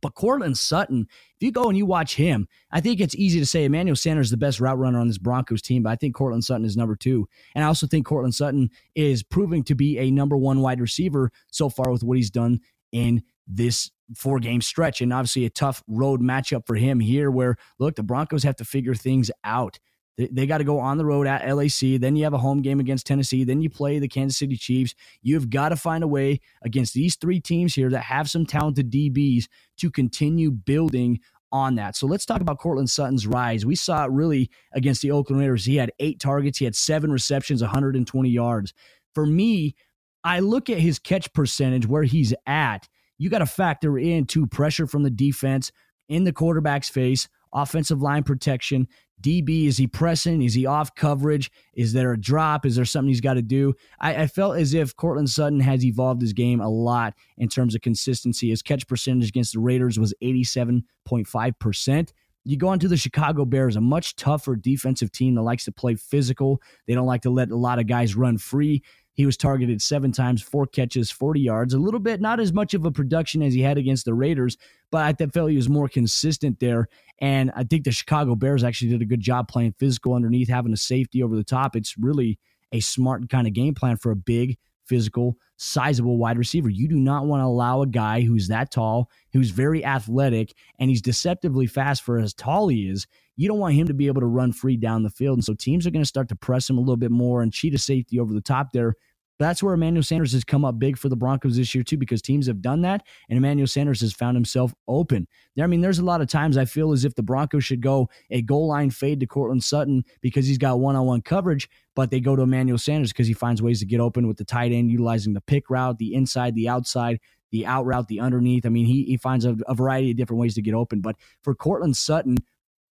But 0.00 0.14
Courtland 0.14 0.58
Sutton, 0.58 1.06
if 1.08 1.42
you 1.42 1.50
go 1.50 1.68
and 1.68 1.78
you 1.78 1.86
watch 1.86 2.16
him, 2.16 2.46
I 2.70 2.80
think 2.80 3.00
it's 3.00 3.14
easy 3.14 3.38
to 3.40 3.46
say 3.46 3.64
Emmanuel 3.64 3.96
Sanders 3.96 4.26
is 4.26 4.30
the 4.32 4.36
best 4.36 4.60
route 4.60 4.78
runner 4.78 4.98
on 4.98 5.08
this 5.08 5.18
Broncos 5.18 5.62
team, 5.62 5.82
but 5.82 5.90
I 5.90 5.96
think 5.96 6.14
Courtland 6.14 6.44
Sutton 6.44 6.66
is 6.66 6.76
number 6.76 6.96
two. 6.96 7.26
And 7.54 7.64
I 7.64 7.68
also 7.68 7.86
think 7.86 8.04
Courtland 8.04 8.34
Sutton 8.34 8.70
is 8.94 9.22
proving 9.22 9.62
to 9.64 9.74
be 9.74 9.98
a 9.98 10.10
number 10.10 10.36
one 10.36 10.60
wide 10.60 10.80
receiver 10.80 11.30
so 11.50 11.68
far 11.68 11.90
with 11.90 12.02
what 12.02 12.16
he's 12.16 12.30
done 12.30 12.60
in 12.92 13.22
this 13.46 13.90
four 14.16 14.38
game 14.38 14.60
stretch. 14.60 15.00
And 15.00 15.12
obviously, 15.12 15.44
a 15.44 15.50
tough 15.50 15.82
road 15.86 16.20
matchup 16.20 16.66
for 16.66 16.74
him 16.74 17.00
here, 17.00 17.30
where 17.30 17.56
look, 17.78 17.96
the 17.96 18.02
Broncos 18.02 18.42
have 18.42 18.56
to 18.56 18.64
figure 18.64 18.94
things 18.94 19.30
out. 19.44 19.78
They, 20.16 20.46
got 20.46 20.58
to 20.58 20.64
go 20.64 20.78
on 20.78 20.96
the 20.96 21.04
road 21.04 21.26
at 21.26 21.44
LAC. 21.44 22.00
Then 22.00 22.14
you 22.14 22.22
have 22.22 22.34
a 22.34 22.38
home 22.38 22.62
game 22.62 22.78
against 22.78 23.04
Tennessee. 23.04 23.42
Then 23.42 23.60
you 23.60 23.68
play 23.68 23.98
the 23.98 24.06
Kansas 24.06 24.38
City 24.38 24.56
Chiefs. 24.56 24.94
You've 25.22 25.50
got 25.50 25.70
to 25.70 25.76
find 25.76 26.04
a 26.04 26.08
way 26.08 26.40
against 26.62 26.94
these 26.94 27.16
three 27.16 27.40
teams 27.40 27.74
here 27.74 27.90
that 27.90 28.02
have 28.02 28.30
some 28.30 28.46
talented 28.46 28.92
DBs 28.92 29.48
to 29.78 29.90
continue 29.90 30.52
building 30.52 31.18
on 31.50 31.74
that. 31.76 31.96
So 31.96 32.06
let's 32.06 32.26
talk 32.26 32.40
about 32.40 32.58
Courtland 32.58 32.90
Sutton's 32.90 33.26
rise. 33.26 33.66
We 33.66 33.74
saw 33.74 34.04
it 34.04 34.10
really 34.10 34.50
against 34.72 35.02
the 35.02 35.10
Oakland 35.10 35.40
Raiders. 35.40 35.64
He 35.64 35.76
had 35.76 35.92
eight 35.98 36.20
targets, 36.20 36.58
he 36.58 36.64
had 36.64 36.76
seven 36.76 37.10
receptions, 37.10 37.60
120 37.60 38.28
yards. 38.28 38.72
For 39.14 39.26
me, 39.26 39.74
I 40.22 40.40
look 40.40 40.70
at 40.70 40.78
his 40.78 40.98
catch 40.98 41.32
percentage 41.32 41.86
where 41.86 42.02
he's 42.02 42.34
at. 42.46 42.88
You 43.18 43.30
got 43.30 43.38
to 43.38 43.46
factor 43.46 43.98
in 43.98 44.26
to 44.26 44.46
pressure 44.46 44.86
from 44.86 45.02
the 45.02 45.10
defense 45.10 45.70
in 46.08 46.24
the 46.24 46.32
quarterback's 46.32 46.88
face, 46.88 47.28
offensive 47.52 48.02
line 48.02 48.22
protection. 48.22 48.88
DB, 49.20 49.66
is 49.66 49.78
he 49.78 49.86
pressing? 49.86 50.42
Is 50.42 50.52
he 50.52 50.66
off 50.66 50.94
coverage? 50.94 51.50
Is 51.74 51.92
there 51.92 52.12
a 52.12 52.20
drop? 52.20 52.66
Is 52.66 52.76
there 52.76 52.84
something 52.84 53.08
he's 53.08 53.22
got 53.22 53.34
to 53.34 53.42
do? 53.42 53.72
I, 54.00 54.22
I, 54.22 54.26
felt 54.26 54.58
as 54.58 54.74
if 54.74 54.94
Courtland 54.96 55.30
Sutton 55.30 55.60
has 55.60 55.84
evolved 55.84 56.20
his 56.20 56.34
game 56.34 56.60
a 56.60 56.68
lot 56.68 57.14
in 57.38 57.48
terms 57.48 57.74
of 57.74 57.80
consistency. 57.80 58.50
His 58.50 58.60
catch 58.60 58.86
percentage 58.86 59.28
against 59.28 59.54
the 59.54 59.60
Raiders 59.60 59.98
was 59.98 60.12
87.5%. 60.22 62.12
You 62.46 62.58
go 62.58 62.68
on 62.68 62.78
to 62.80 62.88
the 62.88 62.98
Chicago 62.98 63.46
Bears, 63.46 63.76
a 63.76 63.80
much 63.80 64.16
tougher 64.16 64.56
defensive 64.56 65.10
team 65.10 65.34
that 65.36 65.42
likes 65.42 65.64
to 65.64 65.72
play 65.72 65.94
physical. 65.94 66.60
They 66.86 66.94
don't 66.94 67.06
like 67.06 67.22
to 67.22 67.30
let 67.30 67.50
a 67.50 67.56
lot 67.56 67.78
of 67.78 67.86
guys 67.86 68.14
run 68.14 68.36
free. 68.36 68.82
He 69.14 69.26
was 69.26 69.36
targeted 69.36 69.80
seven 69.80 70.12
times, 70.12 70.42
four 70.42 70.66
catches, 70.66 71.10
40 71.10 71.40
yards. 71.40 71.72
A 71.72 71.78
little 71.78 72.00
bit, 72.00 72.20
not 72.20 72.40
as 72.40 72.52
much 72.52 72.74
of 72.74 72.84
a 72.84 72.90
production 72.90 73.42
as 73.42 73.54
he 73.54 73.60
had 73.62 73.78
against 73.78 74.04
the 74.04 74.14
Raiders, 74.14 74.56
but 74.90 75.02
I 75.02 75.26
felt 75.26 75.50
he 75.50 75.56
was 75.56 75.68
more 75.68 75.88
consistent 75.88 76.58
there. 76.60 76.88
And 77.20 77.52
I 77.54 77.64
think 77.64 77.84
the 77.84 77.92
Chicago 77.92 78.34
Bears 78.34 78.64
actually 78.64 78.90
did 78.90 79.02
a 79.02 79.06
good 79.06 79.20
job 79.20 79.48
playing 79.48 79.74
physical 79.78 80.14
underneath, 80.14 80.48
having 80.48 80.72
a 80.72 80.76
safety 80.76 81.22
over 81.22 81.36
the 81.36 81.44
top. 81.44 81.76
It's 81.76 81.96
really 81.96 82.38
a 82.72 82.80
smart 82.80 83.28
kind 83.28 83.46
of 83.46 83.52
game 83.52 83.74
plan 83.74 83.96
for 83.96 84.10
a 84.10 84.16
big, 84.16 84.58
physical, 84.86 85.36
sizable 85.56 86.18
wide 86.18 86.38
receiver. 86.38 86.68
You 86.68 86.88
do 86.88 86.96
not 86.96 87.26
want 87.26 87.40
to 87.40 87.46
allow 87.46 87.82
a 87.82 87.86
guy 87.86 88.22
who's 88.22 88.48
that 88.48 88.70
tall, 88.70 89.10
who's 89.32 89.50
very 89.50 89.84
athletic, 89.84 90.54
and 90.78 90.90
he's 90.90 91.02
deceptively 91.02 91.66
fast 91.66 92.02
for 92.02 92.18
as 92.18 92.34
tall 92.34 92.68
he 92.68 92.88
is. 92.88 93.06
You 93.36 93.48
don't 93.48 93.58
want 93.58 93.74
him 93.74 93.88
to 93.88 93.94
be 93.94 94.06
able 94.06 94.20
to 94.20 94.26
run 94.26 94.52
free 94.52 94.76
down 94.76 95.02
the 95.02 95.10
field. 95.10 95.38
And 95.38 95.44
so 95.44 95.54
teams 95.54 95.86
are 95.86 95.90
going 95.90 96.02
to 96.02 96.08
start 96.08 96.28
to 96.28 96.36
press 96.36 96.70
him 96.70 96.78
a 96.78 96.80
little 96.80 96.96
bit 96.96 97.10
more 97.10 97.42
and 97.42 97.52
cheat 97.52 97.74
a 97.74 97.78
safety 97.78 98.18
over 98.18 98.32
the 98.32 98.40
top 98.40 98.72
there. 98.72 98.94
That's 99.38 99.62
where 99.62 99.74
Emmanuel 99.74 100.02
Sanders 100.02 100.32
has 100.32 100.44
come 100.44 100.64
up 100.64 100.78
big 100.78 100.96
for 100.96 101.08
the 101.08 101.16
Broncos 101.16 101.56
this 101.56 101.74
year, 101.74 101.82
too, 101.82 101.96
because 101.96 102.22
teams 102.22 102.46
have 102.46 102.62
done 102.62 102.82
that, 102.82 103.04
and 103.28 103.36
Emmanuel 103.36 103.66
Sanders 103.66 104.00
has 104.00 104.12
found 104.12 104.36
himself 104.36 104.72
open. 104.86 105.26
I 105.60 105.66
mean, 105.66 105.80
there's 105.80 105.98
a 105.98 106.04
lot 106.04 106.20
of 106.20 106.28
times 106.28 106.56
I 106.56 106.64
feel 106.64 106.92
as 106.92 107.04
if 107.04 107.14
the 107.14 107.22
Broncos 107.22 107.64
should 107.64 107.80
go 107.80 108.08
a 108.30 108.42
goal 108.42 108.68
line 108.68 108.90
fade 108.90 109.20
to 109.20 109.26
Courtland 109.26 109.64
Sutton 109.64 110.04
because 110.20 110.46
he's 110.46 110.58
got 110.58 110.78
one 110.78 110.96
on 110.96 111.06
one 111.06 111.22
coverage, 111.22 111.68
but 111.96 112.10
they 112.10 112.20
go 112.20 112.36
to 112.36 112.42
Emmanuel 112.42 112.78
Sanders 112.78 113.12
because 113.12 113.26
he 113.26 113.34
finds 113.34 113.60
ways 113.60 113.80
to 113.80 113.86
get 113.86 114.00
open 114.00 114.28
with 114.28 114.36
the 114.36 114.44
tight 114.44 114.72
end, 114.72 114.90
utilizing 114.90 115.34
the 115.34 115.40
pick 115.40 115.68
route, 115.68 115.98
the 115.98 116.14
inside, 116.14 116.54
the 116.54 116.68
outside, 116.68 117.18
the 117.50 117.66
out 117.66 117.86
route, 117.86 118.08
the 118.08 118.20
underneath. 118.20 118.66
I 118.66 118.68
mean, 118.68 118.86
he, 118.86 119.04
he 119.04 119.16
finds 119.16 119.44
a, 119.44 119.56
a 119.68 119.74
variety 119.74 120.10
of 120.10 120.16
different 120.16 120.40
ways 120.40 120.54
to 120.54 120.62
get 120.62 120.74
open. 120.74 121.00
But 121.00 121.16
for 121.42 121.54
Courtland 121.54 121.96
Sutton, 121.96 122.36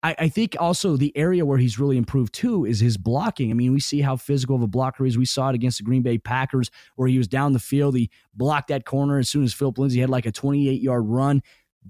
I, 0.03 0.17
I, 0.19 0.29
think 0.29 0.57
also 0.59 0.97
the 0.97 1.15
area 1.17 1.45
where 1.45 1.59
he's 1.59 1.79
really 1.79 1.99
improved 1.99 2.33
too 2.33 2.65
is 2.65 2.81
his 2.81 2.97
blocking. 2.97 3.51
I 3.51 3.55
mean, 3.55 3.73
we 3.73 3.81
see 3.81 4.01
how 4.01 4.17
physical 4.17 4.57
of 4.57 4.63
a 4.63 4.67
blocker 4.67 5.05
he 5.05 5.09
is. 5.09 5.19
We 5.19 5.27
saw 5.27 5.51
it 5.51 5.55
against 5.55 5.79
the 5.79 5.85
Green 5.85 6.03
Bay 6.03 6.17
Packers 6.17 6.71
where 6.97 7.09
he 7.09 7.19
was 7.19 7.29
down 7.29 7.53
the 7.53 7.59
field. 7.59 7.97
He 7.97 8.11
blocked 8.35 8.69
that 8.69 8.87
corner 8.87 9.19
as 9.19 9.29
soon 9.29 9.45
as 9.45 9.53
Phillip 9.53 9.79
Lindsay 9.79 10.01
had 10.01 10.11
like 10.11 10.27
a 10.27 10.33
28 10.33 10.81
yard 10.81 11.05
run. 11.07 11.43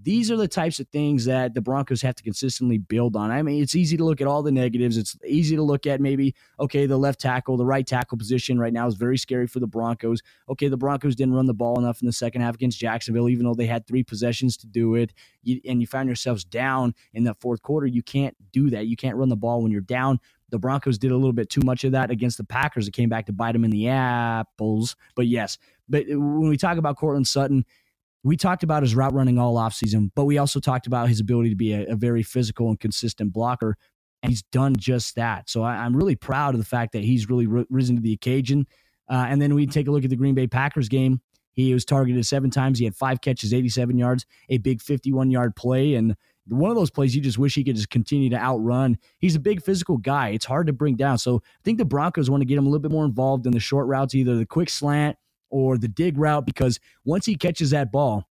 These 0.02 0.30
are 0.30 0.36
the 0.36 0.46
types 0.46 0.78
of 0.78 0.88
things 0.88 1.24
that 1.24 1.52
the 1.54 1.60
Broncos 1.60 2.00
have 2.02 2.14
to 2.14 2.22
consistently 2.22 2.78
build 2.78 3.16
on. 3.16 3.30
I 3.30 3.42
mean, 3.42 3.60
it's 3.60 3.74
easy 3.74 3.96
to 3.96 4.04
look 4.04 4.20
at 4.20 4.26
all 4.28 4.42
the 4.42 4.52
negatives. 4.52 4.96
It's 4.96 5.16
easy 5.26 5.56
to 5.56 5.62
look 5.62 5.84
at 5.84 6.00
maybe, 6.00 6.34
okay, 6.60 6.86
the 6.86 6.96
left 6.96 7.20
tackle, 7.20 7.56
the 7.56 7.66
right 7.66 7.84
tackle 7.84 8.16
position 8.16 8.58
right 8.58 8.72
now 8.72 8.86
is 8.86 8.94
very 8.94 9.18
scary 9.18 9.48
for 9.48 9.58
the 9.58 9.66
Broncos. 9.66 10.20
Okay, 10.48 10.68
the 10.68 10.76
Broncos 10.76 11.16
didn't 11.16 11.34
run 11.34 11.46
the 11.46 11.54
ball 11.54 11.78
enough 11.78 12.02
in 12.02 12.06
the 12.06 12.12
second 12.12 12.42
half 12.42 12.54
against 12.54 12.78
Jacksonville, 12.78 13.28
even 13.28 13.44
though 13.44 13.54
they 13.54 13.66
had 13.66 13.86
three 13.86 14.04
possessions 14.04 14.56
to 14.58 14.66
do 14.68 14.94
it. 14.94 15.12
You, 15.42 15.60
and 15.66 15.80
you 15.80 15.88
found 15.88 16.08
yourselves 16.08 16.44
down 16.44 16.94
in 17.12 17.24
the 17.24 17.34
fourth 17.34 17.62
quarter. 17.62 17.86
You 17.88 18.02
can't 18.02 18.36
do 18.52 18.70
that. 18.70 18.86
You 18.86 18.96
can't 18.96 19.16
run 19.16 19.28
the 19.28 19.36
ball 19.36 19.60
when 19.62 19.72
you're 19.72 19.80
down. 19.80 20.20
The 20.50 20.58
Broncos 20.58 20.98
did 20.98 21.12
a 21.12 21.16
little 21.16 21.32
bit 21.32 21.48
too 21.48 21.62
much 21.64 21.84
of 21.84 21.92
that 21.92 22.10
against 22.10 22.36
the 22.36 22.44
Packers. 22.44 22.88
It 22.88 22.92
came 22.92 23.08
back 23.08 23.26
to 23.26 23.32
bite 23.32 23.52
them 23.52 23.64
in 23.64 23.70
the 23.70 23.88
apples. 23.88 24.96
But 25.14 25.26
yes, 25.26 25.58
but 25.88 26.06
when 26.08 26.48
we 26.48 26.56
talk 26.56 26.76
about 26.76 26.96
Courtland 26.96 27.26
Sutton, 27.26 27.64
we 28.22 28.36
talked 28.36 28.62
about 28.62 28.82
his 28.82 28.94
route 28.94 29.14
running 29.14 29.38
all 29.38 29.56
offseason, 29.56 30.10
but 30.14 30.24
we 30.24 30.38
also 30.38 30.60
talked 30.60 30.86
about 30.86 31.08
his 31.08 31.20
ability 31.20 31.50
to 31.50 31.56
be 31.56 31.72
a, 31.72 31.92
a 31.92 31.96
very 31.96 32.22
physical 32.22 32.68
and 32.68 32.78
consistent 32.78 33.32
blocker. 33.32 33.76
And 34.22 34.30
he's 34.30 34.42
done 34.42 34.76
just 34.76 35.14
that. 35.16 35.48
So 35.48 35.62
I, 35.62 35.86
am 35.86 35.96
really 35.96 36.16
proud 36.16 36.54
of 36.54 36.60
the 36.60 36.66
fact 36.66 36.92
that 36.92 37.02
he's 37.02 37.30
really 37.30 37.46
r- 37.46 37.64
risen 37.70 37.96
to 37.96 38.02
the 38.02 38.12
occasion. 38.12 38.66
Uh, 39.08 39.26
and 39.28 39.40
then 39.40 39.54
we 39.54 39.66
take 39.66 39.88
a 39.88 39.90
look 39.90 40.04
at 40.04 40.10
the 40.10 40.16
Green 40.16 40.34
Bay 40.34 40.46
Packers 40.46 40.88
game. 40.88 41.20
He 41.52 41.72
was 41.72 41.84
targeted 41.84 42.24
seven 42.26 42.50
times. 42.50 42.78
He 42.78 42.84
had 42.84 42.94
five 42.94 43.22
catches, 43.22 43.54
87 43.54 43.98
yards, 43.98 44.26
a 44.50 44.58
big 44.58 44.82
51 44.82 45.30
yard 45.30 45.56
play. 45.56 45.94
And 45.94 46.14
one 46.46 46.70
of 46.70 46.76
those 46.76 46.90
plays 46.90 47.14
you 47.14 47.22
just 47.22 47.38
wish 47.38 47.54
he 47.54 47.64
could 47.64 47.76
just 47.76 47.90
continue 47.90 48.28
to 48.30 48.36
outrun. 48.36 48.98
He's 49.18 49.34
a 49.34 49.40
big 49.40 49.62
physical 49.62 49.96
guy. 49.96 50.28
It's 50.30 50.44
hard 50.44 50.66
to 50.66 50.72
bring 50.72 50.96
down. 50.96 51.18
So 51.18 51.36
I 51.36 51.62
think 51.64 51.78
the 51.78 51.84
Broncos 51.84 52.28
want 52.28 52.42
to 52.42 52.44
get 52.44 52.58
him 52.58 52.66
a 52.66 52.68
little 52.68 52.82
bit 52.82 52.92
more 52.92 53.04
involved 53.06 53.46
in 53.46 53.52
the 53.52 53.60
short 53.60 53.86
routes, 53.86 54.14
either 54.14 54.36
the 54.36 54.46
quick 54.46 54.68
slant 54.68 55.16
or 55.50 55.76
the 55.76 55.88
dig 55.88 56.16
route 56.18 56.46
because 56.46 56.80
once 57.04 57.26
he 57.26 57.34
catches 57.34 57.70
that 57.70 57.92
ball, 57.92 58.26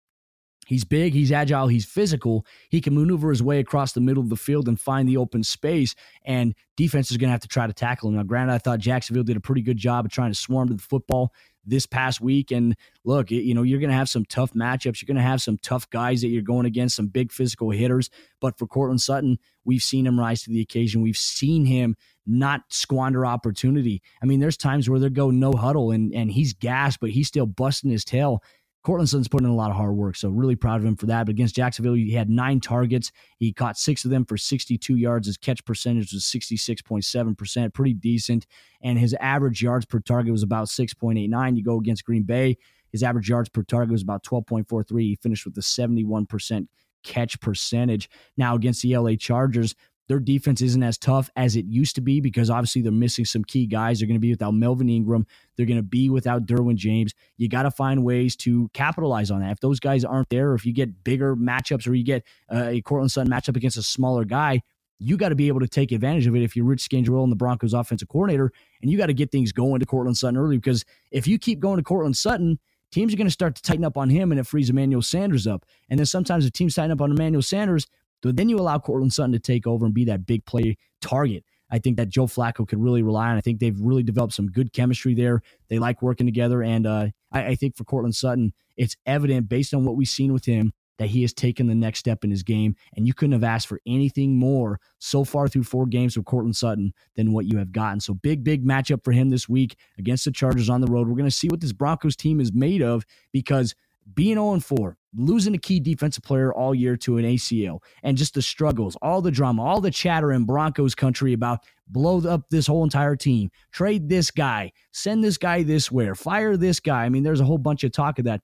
He's 0.67 0.85
big, 0.85 1.13
he's 1.13 1.33
agile, 1.33 1.69
he's 1.69 1.85
physical. 1.85 2.47
He 2.71 2.81
can 2.81 2.95
maneuver 2.95 3.31
his 3.31 3.43
way 3.43 3.59
across 3.59 3.93
the 3.93 4.01
middle 4.01 4.23
of 4.23 4.31
the 4.31 4.37
field 4.37 4.69
and 4.69 4.81
find 4.81 5.09
the 5.09 5.17
open 5.17 5.45
space. 5.45 5.95
And 6.25 6.55
defense 6.77 7.11
is 7.11 7.17
going 7.17 7.29
to 7.29 7.33
have 7.33 7.41
to 7.41 7.49
try 7.49 7.67
to 7.67 7.73
tackle 7.73 8.09
him. 8.09 8.17
Now, 8.17 8.23
granted, 8.23 8.55
I 8.55 8.59
thought 8.59 8.79
Jacksonville 8.79 9.25
did 9.25 9.37
a 9.37 9.41
pretty 9.41 9.63
good 9.63 9.77
job 9.77 10.07
of 10.07 10.11
trying 10.11 10.33
to 10.33 10.39
swarm 10.39 10.69
to 10.69 10.75
the 10.75 10.83
football 10.83 11.33
this 11.67 11.87
past 11.87 12.21
week. 12.21 12.51
And 12.51 12.77
look, 13.05 13.31
you 13.31 13.55
know, 13.55 13.63
you're 13.63 13.81
going 13.81 13.91
to 13.91 13.97
have 13.97 14.09
some 14.09 14.25
tough 14.25 14.53
matchups. 14.53 15.01
You're 15.01 15.07
going 15.07 15.23
to 15.23 15.29
have 15.29 15.43
some 15.43 15.59
tough 15.59 15.89
guys 15.91 16.23
that 16.23 16.29
you're 16.29 16.43
going 16.43 16.67
against, 16.67 16.97
some 16.97 17.09
big 17.09 17.33
physical 17.33 17.71
hitters. 17.71 18.11
But 18.41 18.59
for 18.59 18.67
Courtland 18.67 19.01
Sutton, 19.01 19.39
we've 19.65 19.83
seen 19.83 20.07
him 20.07 20.19
rise 20.19 20.43
to 20.43 20.51
the 20.51 20.61
occasion. 20.61 21.03
We've 21.03 21.17
seen 21.17 21.65
him 21.67 21.97
not 22.27 22.63
squander 22.69 23.27
opportunity. 23.27 24.03
I 24.23 24.27
mean, 24.27 24.41
there's 24.41 24.57
times 24.57 24.89
where 24.89 24.99
they 24.99 25.11
go 25.11 25.31
no 25.31 25.53
huddle 25.53 25.91
and 25.91 26.13
and 26.15 26.31
he's 26.31 26.53
gassed, 26.53 27.01
but 27.01 27.11
he's 27.11 27.29
still 27.29 27.47
busting 27.47 27.91
his 27.91 28.05
tail. 28.05 28.43
Courtland 28.83 29.09
Sutton's 29.09 29.29
putting 29.29 29.47
in 29.47 29.53
a 29.53 29.57
lot 29.57 29.71
of 29.71 29.77
hard 29.77 29.97
work, 29.97 30.15
so 30.15 30.29
really 30.29 30.57
proud 30.57 30.79
of 30.79 30.85
him 30.85 30.95
for 30.95 31.07
that. 31.07 31.25
But 31.25 31.31
against 31.31 31.55
Jacksonville, 31.55 31.95
he 31.95 32.13
had 32.13 32.29
nine 32.29 32.61
targets. 32.61 33.13
He 33.39 33.51
caught 33.51 33.79
six 33.79 34.05
of 34.05 34.11
them 34.11 34.27
for 34.27 34.37
62 34.37 34.97
yards. 34.97 35.27
His 35.27 35.39
catch 35.39 35.65
percentage 35.65 36.13
was 36.13 36.25
66.7%, 36.25 37.73
pretty 37.73 37.95
decent. 37.95 38.47
And 38.83 38.99
his 38.99 39.15
average 39.15 39.63
yards 39.63 39.87
per 39.87 40.01
target 40.01 40.33
was 40.33 40.43
about 40.43 40.69
6.89. 40.69 41.57
You 41.57 41.65
go 41.65 41.79
against 41.79 42.05
Green 42.05 42.25
Bay, 42.25 42.59
his 42.95 43.03
average 43.03 43.29
yards 43.29 43.49
per 43.49 43.65
target 43.65 43.91
was 43.91 44.03
about 44.03 44.23
12.43. 44.23 45.01
He 45.01 45.17
finished 45.17 45.45
with 45.45 45.59
a 45.59 45.63
71% 45.63 46.69
catch 47.03 47.41
percentage. 47.41 48.09
Now, 48.37 48.55
against 48.55 48.83
the 48.83 48.97
LA 48.97 49.17
Chargers, 49.19 49.75
their 50.09 50.19
defense 50.19 50.61
isn't 50.61 50.83
as 50.83 50.99
tough 50.99 51.31
as 51.37 51.57
it 51.57 51.65
used 51.65 51.95
to 51.95 52.01
be 52.01 52.21
because 52.21 52.51
obviously 52.51 52.83
they're 52.83 52.93
missing 52.93 53.25
some 53.25 53.45
key 53.45 53.67
guys. 53.67 53.99
They're 53.99 54.07
going 54.07 54.17
to 54.17 54.21
be 54.21 54.31
without 54.31 54.53
Melvin 54.53 54.89
Ingram. 54.89 55.27
They're 55.57 55.67
going 55.67 55.79
to 55.79 55.83
be 55.83 56.11
without 56.11 56.47
Derwin 56.47 56.77
James. 56.77 57.15
You 57.37 57.49
got 57.49 57.63
to 57.63 57.71
find 57.71 58.05
ways 58.05 58.37
to 58.37 58.69
capitalize 58.75 59.31
on 59.31 59.41
that. 59.41 59.53
If 59.53 59.61
those 59.61 59.81
guys 59.81 60.05
aren't 60.05 60.29
there, 60.29 60.51
or 60.51 60.55
if 60.55 60.67
you 60.67 60.73
get 60.73 61.05
bigger 61.05 61.35
matchups 61.37 61.89
or 61.89 61.95
you 61.95 62.05
get 62.05 62.25
uh, 62.53 62.67
a 62.69 62.83
Courtland 62.83 63.13
Sutton 63.13 63.33
matchup 63.33 63.57
against 63.57 63.79
a 63.79 63.83
smaller 63.83 64.25
guy, 64.25 64.63
you 64.99 65.17
got 65.17 65.31
to 65.31 65.35
be 65.35 65.49
able 65.49 65.61
to 65.61 65.69
take 65.69 65.91
advantage 65.93 66.27
of 66.27 66.37
it 66.37 66.43
if 66.43 66.55
you're 66.55 66.65
Rich 66.65 66.89
Scangarello 66.89 67.23
and 67.23 67.33
the 67.33 67.37
Broncos 67.37 67.75
offensive 67.75 68.09
coordinator, 68.09 68.53
and 68.81 68.91
you 68.91 68.99
got 68.99 69.07
to 69.07 69.15
get 69.15 69.33
things 69.33 69.53
going 69.53 69.81
to 69.81 69.87
Courtland 69.87 70.17
Sutton 70.17 70.37
early 70.37 70.57
because 70.57 70.85
if 71.11 71.27
you 71.27 71.39
keep 71.39 71.61
going 71.61 71.79
to 71.79 71.83
Courtland 71.83 72.17
Sutton, 72.17 72.59
teams 72.93 73.13
are 73.13 73.17
going 73.17 73.27
to 73.27 73.33
start 73.33 73.57
to 73.57 73.63
tighten 73.63 73.85
up 73.85 73.97
on 73.97 74.09
him 74.09 74.31
and 74.31 74.41
it 74.41 74.47
frees 74.47 74.71
Emmanuel 74.71 75.03
Sanders 75.03 75.47
up. 75.47 75.67
And 75.91 75.99
then 75.99 76.07
sometimes 76.07 76.47
if 76.47 76.53
teams 76.53 76.77
tighten 76.77 76.93
up 76.93 77.01
on 77.01 77.11
Emmanuel 77.11 77.43
Sanders, 77.43 77.87
then 78.23 78.49
you 78.49 78.57
allow 78.57 78.79
Courtland 78.79 79.13
Sutton 79.13 79.33
to 79.33 79.39
take 79.39 79.67
over 79.67 79.85
and 79.85 79.95
be 79.95 80.05
that 80.07 80.27
big 80.27 80.45
play 80.47 80.77
target. 81.01 81.45
I 81.71 81.79
think 81.79 81.97
that 81.97 82.09
Joe 82.09 82.27
Flacco 82.27 82.69
could 82.69 82.79
really 82.79 83.03
rely 83.03 83.31
on. 83.31 83.37
I 83.37 83.41
think 83.41 83.59
they've 83.59 83.79
really 83.81 84.03
developed 84.03 84.35
some 84.35 84.47
good 84.47 84.73
chemistry 84.73 85.15
there. 85.15 85.43
They 85.69 85.79
like 85.79 86.03
working 86.03 86.27
together. 86.27 86.63
And 86.63 86.87
uh, 86.87 87.09
I, 87.33 87.47
I 87.47 87.55
think 87.55 87.77
for 87.77 87.85
Courtland 87.85 88.15
Sutton, 88.15 88.53
it's 88.77 88.97
evident 89.07 89.49
based 89.49 89.75
on 89.75 89.85
what 89.85 89.97
we've 89.97 90.09
seen 90.09 90.33
with 90.33 90.45
him 90.45 90.73
that 90.99 91.09
he 91.09 91.23
has 91.23 91.33
taken 91.33 91.67
the 91.67 91.75
next 91.75 91.99
step 91.99 92.23
in 92.23 92.31
his 92.31 92.43
game. 92.43 92.77
And 92.97 93.07
you 93.07 93.15
couldn't 93.15 93.33
have 93.33 93.45
asked 93.45 93.67
for 93.67 93.81
anything 93.87 94.39
more 94.39 94.79
so 94.99 95.25
far 95.25 95.49
through 95.49 95.65
four 95.65 95.87
games 95.87 96.17
with 96.17 96.27
Courtland 96.27 96.57
Sutton 96.57 96.93
than 97.17 97.33
what 97.33 97.47
you 97.47 97.59
have 97.59 97.73
gotten. 97.73 98.01
So 98.01 98.15
big, 98.15 98.45
big 98.45 98.65
matchup 98.65 99.03
for 99.03 99.13
him 99.13 99.31
this 99.31 99.49
week 99.49 99.77
against 99.99 100.25
the 100.25 100.31
Chargers 100.31 100.71
on 100.71 100.81
the 100.81 100.87
road. 100.87 101.09
We're 101.09 101.17
going 101.17 101.25
to 101.25 101.31
see 101.31 101.49
what 101.49 101.61
this 101.61 101.73
Broncos 101.73 102.15
team 102.15 102.41
is 102.41 102.53
made 102.53 102.83
of 102.83 103.05
because 103.33 103.75
being 104.15 104.37
0 104.37 104.61
4, 104.61 104.97
losing 105.17 105.55
a 105.55 105.59
key 105.59 105.81
defensive 105.81 106.25
player 106.25 106.53
all 106.53 106.75
year 106.75 106.97
to 106.99 107.19
an 107.19 107.25
ACL, 107.25 107.81
and 108.03 108.17
just 108.17 108.35
the 108.35 108.43
struggles, 108.43 108.97
all 109.03 109.23
the 109.23 109.31
drama, 109.31 109.63
all 109.63 109.81
the 109.81 109.91
chatter 109.91 110.33
in 110.33 110.45
Broncos 110.45 110.95
country 110.95 111.33
about 111.33 111.61
blow 111.89 112.21
up 112.29 112.43
this 112.51 112.67
whole 112.67 112.85
entire 112.85 113.17
team, 113.17 113.51
trade 113.73 114.09
this 114.09 114.31
guy, 114.31 114.73
send 114.93 115.23
this 115.23 115.39
guy 115.39 115.63
this 115.63 115.91
where, 115.91 116.15
fire 116.15 116.57
this 116.57 116.81
guy. 116.81 117.05
I 117.05 117.09
mean, 117.09 117.23
there's 117.23 117.41
a 117.41 117.45
whole 117.45 117.59
bunch 117.59 117.85
of 117.85 117.93
talk 117.93 118.19
of 118.19 118.25
that. 118.27 118.43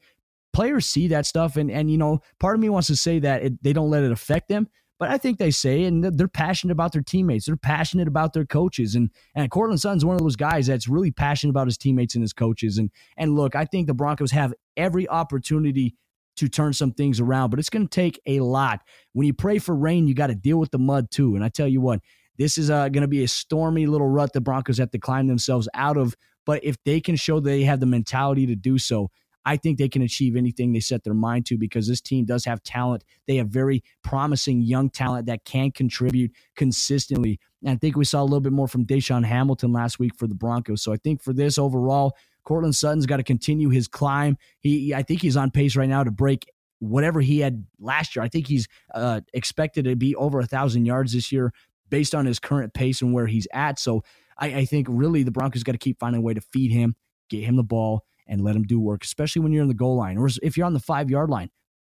Players 0.52 0.86
see 0.86 1.08
that 1.08 1.26
stuff, 1.26 1.56
and 1.56 1.70
and 1.70 1.90
you 1.90 1.98
know, 1.98 2.20
part 2.40 2.56
of 2.56 2.60
me 2.60 2.68
wants 2.68 2.88
to 2.88 2.96
say 2.96 3.20
that 3.20 3.42
it, 3.42 3.62
they 3.62 3.72
don't 3.72 3.90
let 3.90 4.02
it 4.02 4.10
affect 4.10 4.48
them, 4.48 4.68
but 5.00 5.08
I 5.08 5.16
think 5.16 5.38
they 5.38 5.50
say, 5.50 5.84
and 5.84 6.04
they're 6.04 6.28
passionate 6.28 6.72
about 6.72 6.92
their 6.92 7.02
teammates. 7.02 7.46
They're 7.46 7.56
passionate 7.56 8.06
about 8.06 8.34
their 8.34 8.44
coaches. 8.44 8.94
And 8.94 9.10
and 9.34 9.50
Courtland 9.50 9.80
Sutton's 9.80 10.04
one 10.04 10.14
of 10.14 10.20
those 10.20 10.36
guys 10.36 10.66
that's 10.66 10.86
really 10.86 11.10
passionate 11.10 11.50
about 11.50 11.66
his 11.66 11.78
teammates 11.78 12.14
and 12.14 12.22
his 12.22 12.34
coaches. 12.34 12.76
And 12.76 12.90
and 13.16 13.34
look, 13.34 13.56
I 13.56 13.64
think 13.64 13.86
the 13.86 13.94
Broncos 13.94 14.30
have 14.32 14.52
every 14.76 15.08
opportunity 15.08 15.96
to 16.36 16.48
turn 16.48 16.74
some 16.74 16.92
things 16.92 17.18
around, 17.18 17.48
but 17.48 17.58
it's 17.58 17.70
going 17.70 17.88
to 17.88 17.90
take 17.90 18.20
a 18.26 18.40
lot. 18.40 18.82
When 19.14 19.26
you 19.26 19.32
pray 19.32 19.58
for 19.58 19.74
rain, 19.74 20.06
you 20.06 20.14
got 20.14 20.28
to 20.28 20.34
deal 20.34 20.58
with 20.58 20.70
the 20.70 20.78
mud 20.78 21.10
too. 21.10 21.34
And 21.34 21.42
I 21.42 21.48
tell 21.48 21.66
you 21.66 21.80
what, 21.80 22.00
this 22.36 22.58
is 22.58 22.70
uh, 22.70 22.90
going 22.90 23.02
to 23.02 23.08
be 23.08 23.24
a 23.24 23.28
stormy 23.28 23.86
little 23.86 24.08
rut 24.08 24.34
the 24.34 24.40
Broncos 24.42 24.78
have 24.78 24.90
to 24.90 24.98
climb 24.98 25.26
themselves 25.26 25.66
out 25.72 25.96
of. 25.96 26.14
But 26.44 26.62
if 26.62 26.76
they 26.84 27.00
can 27.00 27.16
show 27.16 27.40
they 27.40 27.62
have 27.62 27.80
the 27.80 27.86
mentality 27.86 28.46
to 28.46 28.54
do 28.54 28.78
so, 28.78 29.10
I 29.44 29.56
think 29.56 29.78
they 29.78 29.88
can 29.88 30.02
achieve 30.02 30.36
anything 30.36 30.72
they 30.72 30.80
set 30.80 31.04
their 31.04 31.14
mind 31.14 31.46
to 31.46 31.58
because 31.58 31.88
this 31.88 32.00
team 32.00 32.24
does 32.24 32.44
have 32.44 32.62
talent. 32.62 33.04
They 33.26 33.36
have 33.36 33.48
very 33.48 33.82
promising 34.02 34.62
young 34.62 34.90
talent 34.90 35.26
that 35.26 35.44
can 35.44 35.70
contribute 35.70 36.32
consistently. 36.56 37.40
And 37.62 37.70
I 37.70 37.76
think 37.76 37.96
we 37.96 38.04
saw 38.04 38.22
a 38.22 38.24
little 38.24 38.40
bit 38.40 38.52
more 38.52 38.68
from 38.68 38.84
DaeSean 38.84 39.24
Hamilton 39.24 39.72
last 39.72 39.98
week 39.98 40.14
for 40.16 40.26
the 40.26 40.34
Broncos. 40.34 40.82
So 40.82 40.92
I 40.92 40.96
think 40.96 41.22
for 41.22 41.32
this 41.32 41.58
overall, 41.58 42.16
Courtland 42.44 42.74
Sutton's 42.74 43.06
got 43.06 43.18
to 43.18 43.22
continue 43.22 43.70
his 43.70 43.88
climb. 43.88 44.36
He, 44.60 44.94
I 44.94 45.02
think 45.02 45.22
he's 45.22 45.36
on 45.36 45.50
pace 45.50 45.76
right 45.76 45.88
now 45.88 46.04
to 46.04 46.10
break 46.10 46.46
whatever 46.78 47.20
he 47.20 47.40
had 47.40 47.64
last 47.78 48.16
year. 48.16 48.22
I 48.24 48.28
think 48.28 48.46
he's 48.46 48.66
uh, 48.94 49.20
expected 49.34 49.84
to 49.84 49.96
be 49.96 50.14
over 50.16 50.40
a 50.40 50.46
thousand 50.46 50.86
yards 50.86 51.12
this 51.12 51.30
year 51.30 51.52
based 51.90 52.14
on 52.14 52.26
his 52.26 52.38
current 52.38 52.72
pace 52.72 53.02
and 53.02 53.12
where 53.12 53.26
he's 53.26 53.46
at. 53.52 53.78
So 53.78 54.02
I, 54.38 54.46
I 54.46 54.64
think 54.64 54.86
really 54.90 55.22
the 55.22 55.30
Broncos 55.30 55.62
got 55.62 55.72
to 55.72 55.78
keep 55.78 55.98
finding 55.98 56.20
a 56.20 56.22
way 56.22 56.34
to 56.34 56.40
feed 56.40 56.72
him, 56.72 56.96
get 57.28 57.44
him 57.44 57.56
the 57.56 57.62
ball, 57.62 58.04
and 58.30 58.42
let 58.42 58.56
him 58.56 58.62
do 58.62 58.80
work, 58.80 59.04
especially 59.04 59.42
when 59.42 59.52
you're 59.52 59.62
in 59.62 59.68
the 59.68 59.74
goal 59.74 59.96
line 59.96 60.16
or 60.16 60.28
if 60.42 60.56
you're 60.56 60.66
on 60.66 60.72
the 60.72 60.80
five 60.80 61.10
yard 61.10 61.28
line. 61.28 61.50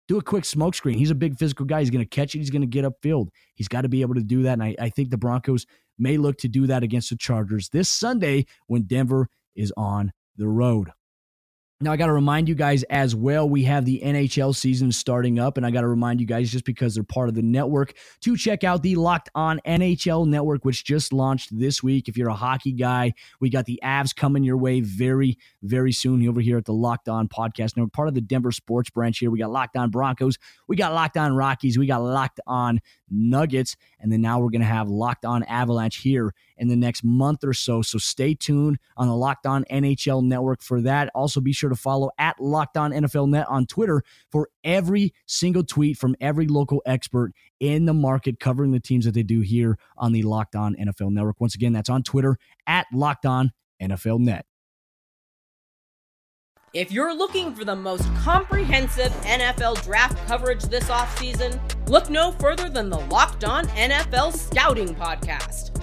Do 0.10 0.18
a 0.18 0.22
quick 0.22 0.44
smoke 0.44 0.76
screen. 0.76 0.98
He's 0.98 1.12
a 1.12 1.16
big 1.16 1.38
physical 1.38 1.66
guy. 1.66 1.80
He's 1.80 1.90
going 1.90 2.04
to 2.04 2.10
catch 2.10 2.36
it. 2.36 2.40
He's 2.40 2.50
going 2.50 2.62
to 2.62 2.68
get 2.68 2.84
upfield. 2.84 3.30
He's 3.56 3.70
got 3.70 3.82
to 3.82 3.90
be 3.90 4.02
able 4.02 4.16
to 4.16 4.24
do 4.24 4.44
that. 4.44 4.54
And 4.54 4.64
I, 4.64 4.76
I 4.78 4.90
think 4.90 5.12
the 5.12 5.18
Broncos 5.18 5.66
may 5.98 6.18
look 6.18 6.38
to 6.40 6.50
do 6.50 6.68
that 6.68 6.84
against 6.84 7.10
the 7.10 7.16
Chargers 7.16 7.70
this 7.70 7.88
Sunday 7.88 8.46
when 8.68 8.82
Denver 8.84 9.30
is 9.56 9.72
on 9.78 10.12
the 10.36 10.50
road. 10.50 10.90
Now, 11.84 11.92
I 11.92 11.98
got 11.98 12.06
to 12.06 12.14
remind 12.14 12.48
you 12.48 12.56
guys 12.56 12.84
as 12.84 13.14
well, 13.14 13.50
we 13.50 13.66
have 13.66 13.84
the 13.84 14.02
NHL 14.02 14.56
season 14.56 14.90
starting 14.90 15.38
up, 15.38 15.58
and 15.58 15.66
I 15.66 15.72
got 15.72 15.82
to 15.82 15.88
remind 15.90 16.22
you 16.22 16.26
guys, 16.26 16.50
just 16.50 16.64
because 16.64 16.96
they're 16.96 17.04
part 17.04 17.28
of 17.28 17.36
the 17.36 17.42
network, 17.42 17.94
to 18.22 18.38
check 18.38 18.64
out 18.64 18.84
the 18.84 18.96
Locked 18.96 19.30
On 19.36 19.60
NHL 19.68 20.26
network, 20.26 20.64
which 20.64 20.86
just 20.86 21.12
launched 21.12 21.50
this 21.52 21.84
week. 21.84 22.08
If 22.08 22.16
you're 22.16 22.30
a 22.30 22.36
hockey 22.36 22.72
guy, 22.72 23.14
we 23.42 23.50
got 23.50 23.66
the 23.66 23.82
Avs 23.84 24.16
coming 24.16 24.46
your 24.46 24.56
way 24.56 24.80
very, 24.80 25.38
very 25.62 25.92
soon 25.92 26.26
over 26.26 26.40
here 26.40 26.58
at 26.58 26.64
the 26.64 26.74
Locked 26.74 27.10
On 27.10 27.28
Podcast 27.28 27.76
Network, 27.76 27.92
part 27.92 28.08
of 28.08 28.14
the 28.14 28.22
Denver 28.22 28.54
Sports 28.54 28.90
branch 28.90 29.20
here. 29.20 29.30
We 29.30 29.40
got 29.40 29.52
Locked 29.52 29.76
On 29.76 29.90
Broncos, 29.90 30.38
we 30.70 30.78
got 30.78 30.94
Locked 30.94 31.18
On 31.18 31.36
Rockies, 31.36 31.78
we 31.78 31.86
got 31.86 32.02
Locked 32.02 32.40
On 32.48 32.80
Nuggets, 33.10 33.76
and 34.00 34.10
then 34.10 34.22
now 34.22 34.40
we're 34.40 34.52
going 34.52 34.62
to 34.62 34.68
have 34.68 34.88
Locked 34.88 35.26
On 35.26 35.44
Avalanche 35.44 35.98
here 35.98 36.34
in 36.58 36.68
the 36.68 36.76
next 36.76 37.04
month 37.04 37.44
or 37.44 37.54
so. 37.54 37.82
So 37.82 37.98
stay 37.98 38.34
tuned 38.34 38.78
on 38.98 39.08
the 39.08 39.16
Locked 39.16 39.46
On 39.46 39.64
NHL 39.66 40.24
network 40.24 40.62
for 40.62 40.82
that. 40.82 41.10
Also, 41.16 41.42
be 41.42 41.54
sure 41.54 41.70
to 41.70 41.76
follow 41.76 42.10
at 42.18 42.40
Locked 42.40 42.78
On 42.78 42.92
NFL 42.92 43.30
Net 43.30 43.48
on 43.50 43.66
Twitter 43.66 44.04
for 44.32 44.50
every 44.64 45.14
single 45.26 45.64
tweet 45.64 45.98
from 45.98 46.16
every 46.22 46.48
local 46.48 46.82
expert 46.86 47.34
in 47.60 47.86
the 47.86 47.94
market 47.94 48.40
covering 48.40 48.72
the 48.72 48.80
teams 48.80 49.06
that 49.06 49.14
they 49.14 49.24
do 49.24 49.42
here 49.42 49.78
on 49.98 50.12
the 50.12 50.24
Locked 50.24 50.56
On 50.56 50.76
NFL 50.76 51.12
network. 51.12 51.40
Once 51.40 51.56
again, 51.56 51.74
that's 51.74 51.90
on 51.90 52.04
Twitter 52.04 52.38
at 52.68 52.86
Locked 52.94 53.26
On 53.26 53.52
NFL 53.82 54.20
Net. 54.20 54.46
If 56.74 56.92
you're 56.92 57.16
looking 57.16 57.54
for 57.54 57.64
the 57.64 57.76
most 57.76 58.04
comprehensive 58.16 59.12
NFL 59.22 59.84
draft 59.84 60.18
coverage 60.28 60.64
this 60.64 60.86
offseason, 60.86 61.60
look 61.88 62.10
no 62.10 62.32
further 62.32 62.68
than 62.68 62.90
the 62.90 62.98
Locked 62.98 63.44
On 63.44 63.68
NFL 63.68 64.36
Scouting 64.36 64.96
Podcast. 64.96 65.83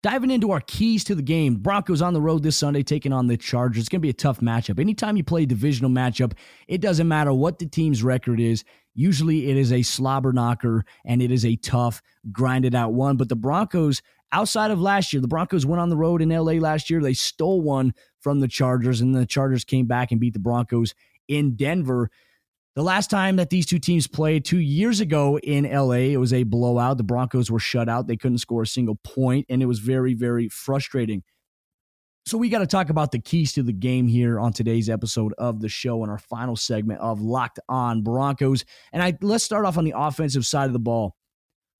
Diving 0.00 0.30
into 0.30 0.52
our 0.52 0.60
keys 0.60 1.02
to 1.04 1.16
the 1.16 1.22
game, 1.22 1.56
Broncos 1.56 2.02
on 2.02 2.14
the 2.14 2.20
road 2.20 2.44
this 2.44 2.56
Sunday 2.56 2.84
taking 2.84 3.12
on 3.12 3.26
the 3.26 3.36
Chargers. 3.36 3.80
It's 3.80 3.88
going 3.88 3.98
to 3.98 4.06
be 4.06 4.10
a 4.10 4.12
tough 4.12 4.38
matchup. 4.38 4.78
Anytime 4.78 5.16
you 5.16 5.24
play 5.24 5.42
a 5.42 5.46
divisional 5.46 5.90
matchup, 5.90 6.34
it 6.68 6.80
doesn't 6.80 7.08
matter 7.08 7.32
what 7.32 7.58
the 7.58 7.66
team's 7.66 8.04
record 8.04 8.38
is. 8.38 8.62
Usually 8.94 9.50
it 9.50 9.56
is 9.56 9.72
a 9.72 9.82
slobber 9.82 10.32
knocker 10.32 10.84
and 11.04 11.20
it 11.20 11.32
is 11.32 11.44
a 11.44 11.56
tough, 11.56 12.00
grinded 12.30 12.76
out 12.76 12.92
one. 12.92 13.16
But 13.16 13.28
the 13.28 13.34
Broncos, 13.34 14.00
outside 14.30 14.70
of 14.70 14.80
last 14.80 15.12
year, 15.12 15.20
the 15.20 15.26
Broncos 15.26 15.66
went 15.66 15.80
on 15.80 15.88
the 15.88 15.96
road 15.96 16.22
in 16.22 16.28
LA 16.28 16.52
last 16.52 16.90
year. 16.90 17.00
They 17.00 17.12
stole 17.12 17.60
one 17.60 17.92
from 18.20 18.38
the 18.38 18.48
Chargers, 18.48 19.00
and 19.00 19.16
the 19.16 19.26
Chargers 19.26 19.64
came 19.64 19.86
back 19.86 20.12
and 20.12 20.20
beat 20.20 20.32
the 20.32 20.38
Broncos 20.38 20.94
in 21.26 21.56
Denver. 21.56 22.08
The 22.78 22.84
last 22.84 23.10
time 23.10 23.34
that 23.36 23.50
these 23.50 23.66
two 23.66 23.80
teams 23.80 24.06
played 24.06 24.44
two 24.44 24.60
years 24.60 25.00
ago 25.00 25.36
in 25.40 25.64
LA, 25.64 26.12
it 26.12 26.16
was 26.18 26.32
a 26.32 26.44
blowout. 26.44 26.96
The 26.96 27.02
Broncos 27.02 27.50
were 27.50 27.58
shut 27.58 27.88
out. 27.88 28.06
They 28.06 28.16
couldn't 28.16 28.38
score 28.38 28.62
a 28.62 28.68
single 28.68 28.94
point, 29.02 29.46
and 29.48 29.60
it 29.60 29.66
was 29.66 29.80
very, 29.80 30.14
very 30.14 30.48
frustrating. 30.48 31.24
So, 32.24 32.38
we 32.38 32.48
got 32.48 32.60
to 32.60 32.68
talk 32.68 32.88
about 32.88 33.10
the 33.10 33.18
keys 33.18 33.52
to 33.54 33.64
the 33.64 33.72
game 33.72 34.06
here 34.06 34.38
on 34.38 34.52
today's 34.52 34.88
episode 34.88 35.34
of 35.38 35.60
the 35.60 35.68
show 35.68 36.04
and 36.04 36.12
our 36.12 36.20
final 36.20 36.54
segment 36.54 37.00
of 37.00 37.20
Locked 37.20 37.58
On 37.68 38.02
Broncos. 38.02 38.64
And 38.92 39.02
I 39.02 39.18
let's 39.22 39.42
start 39.42 39.66
off 39.66 39.76
on 39.76 39.82
the 39.84 39.94
offensive 39.96 40.46
side 40.46 40.66
of 40.66 40.72
the 40.72 40.78
ball. 40.78 41.16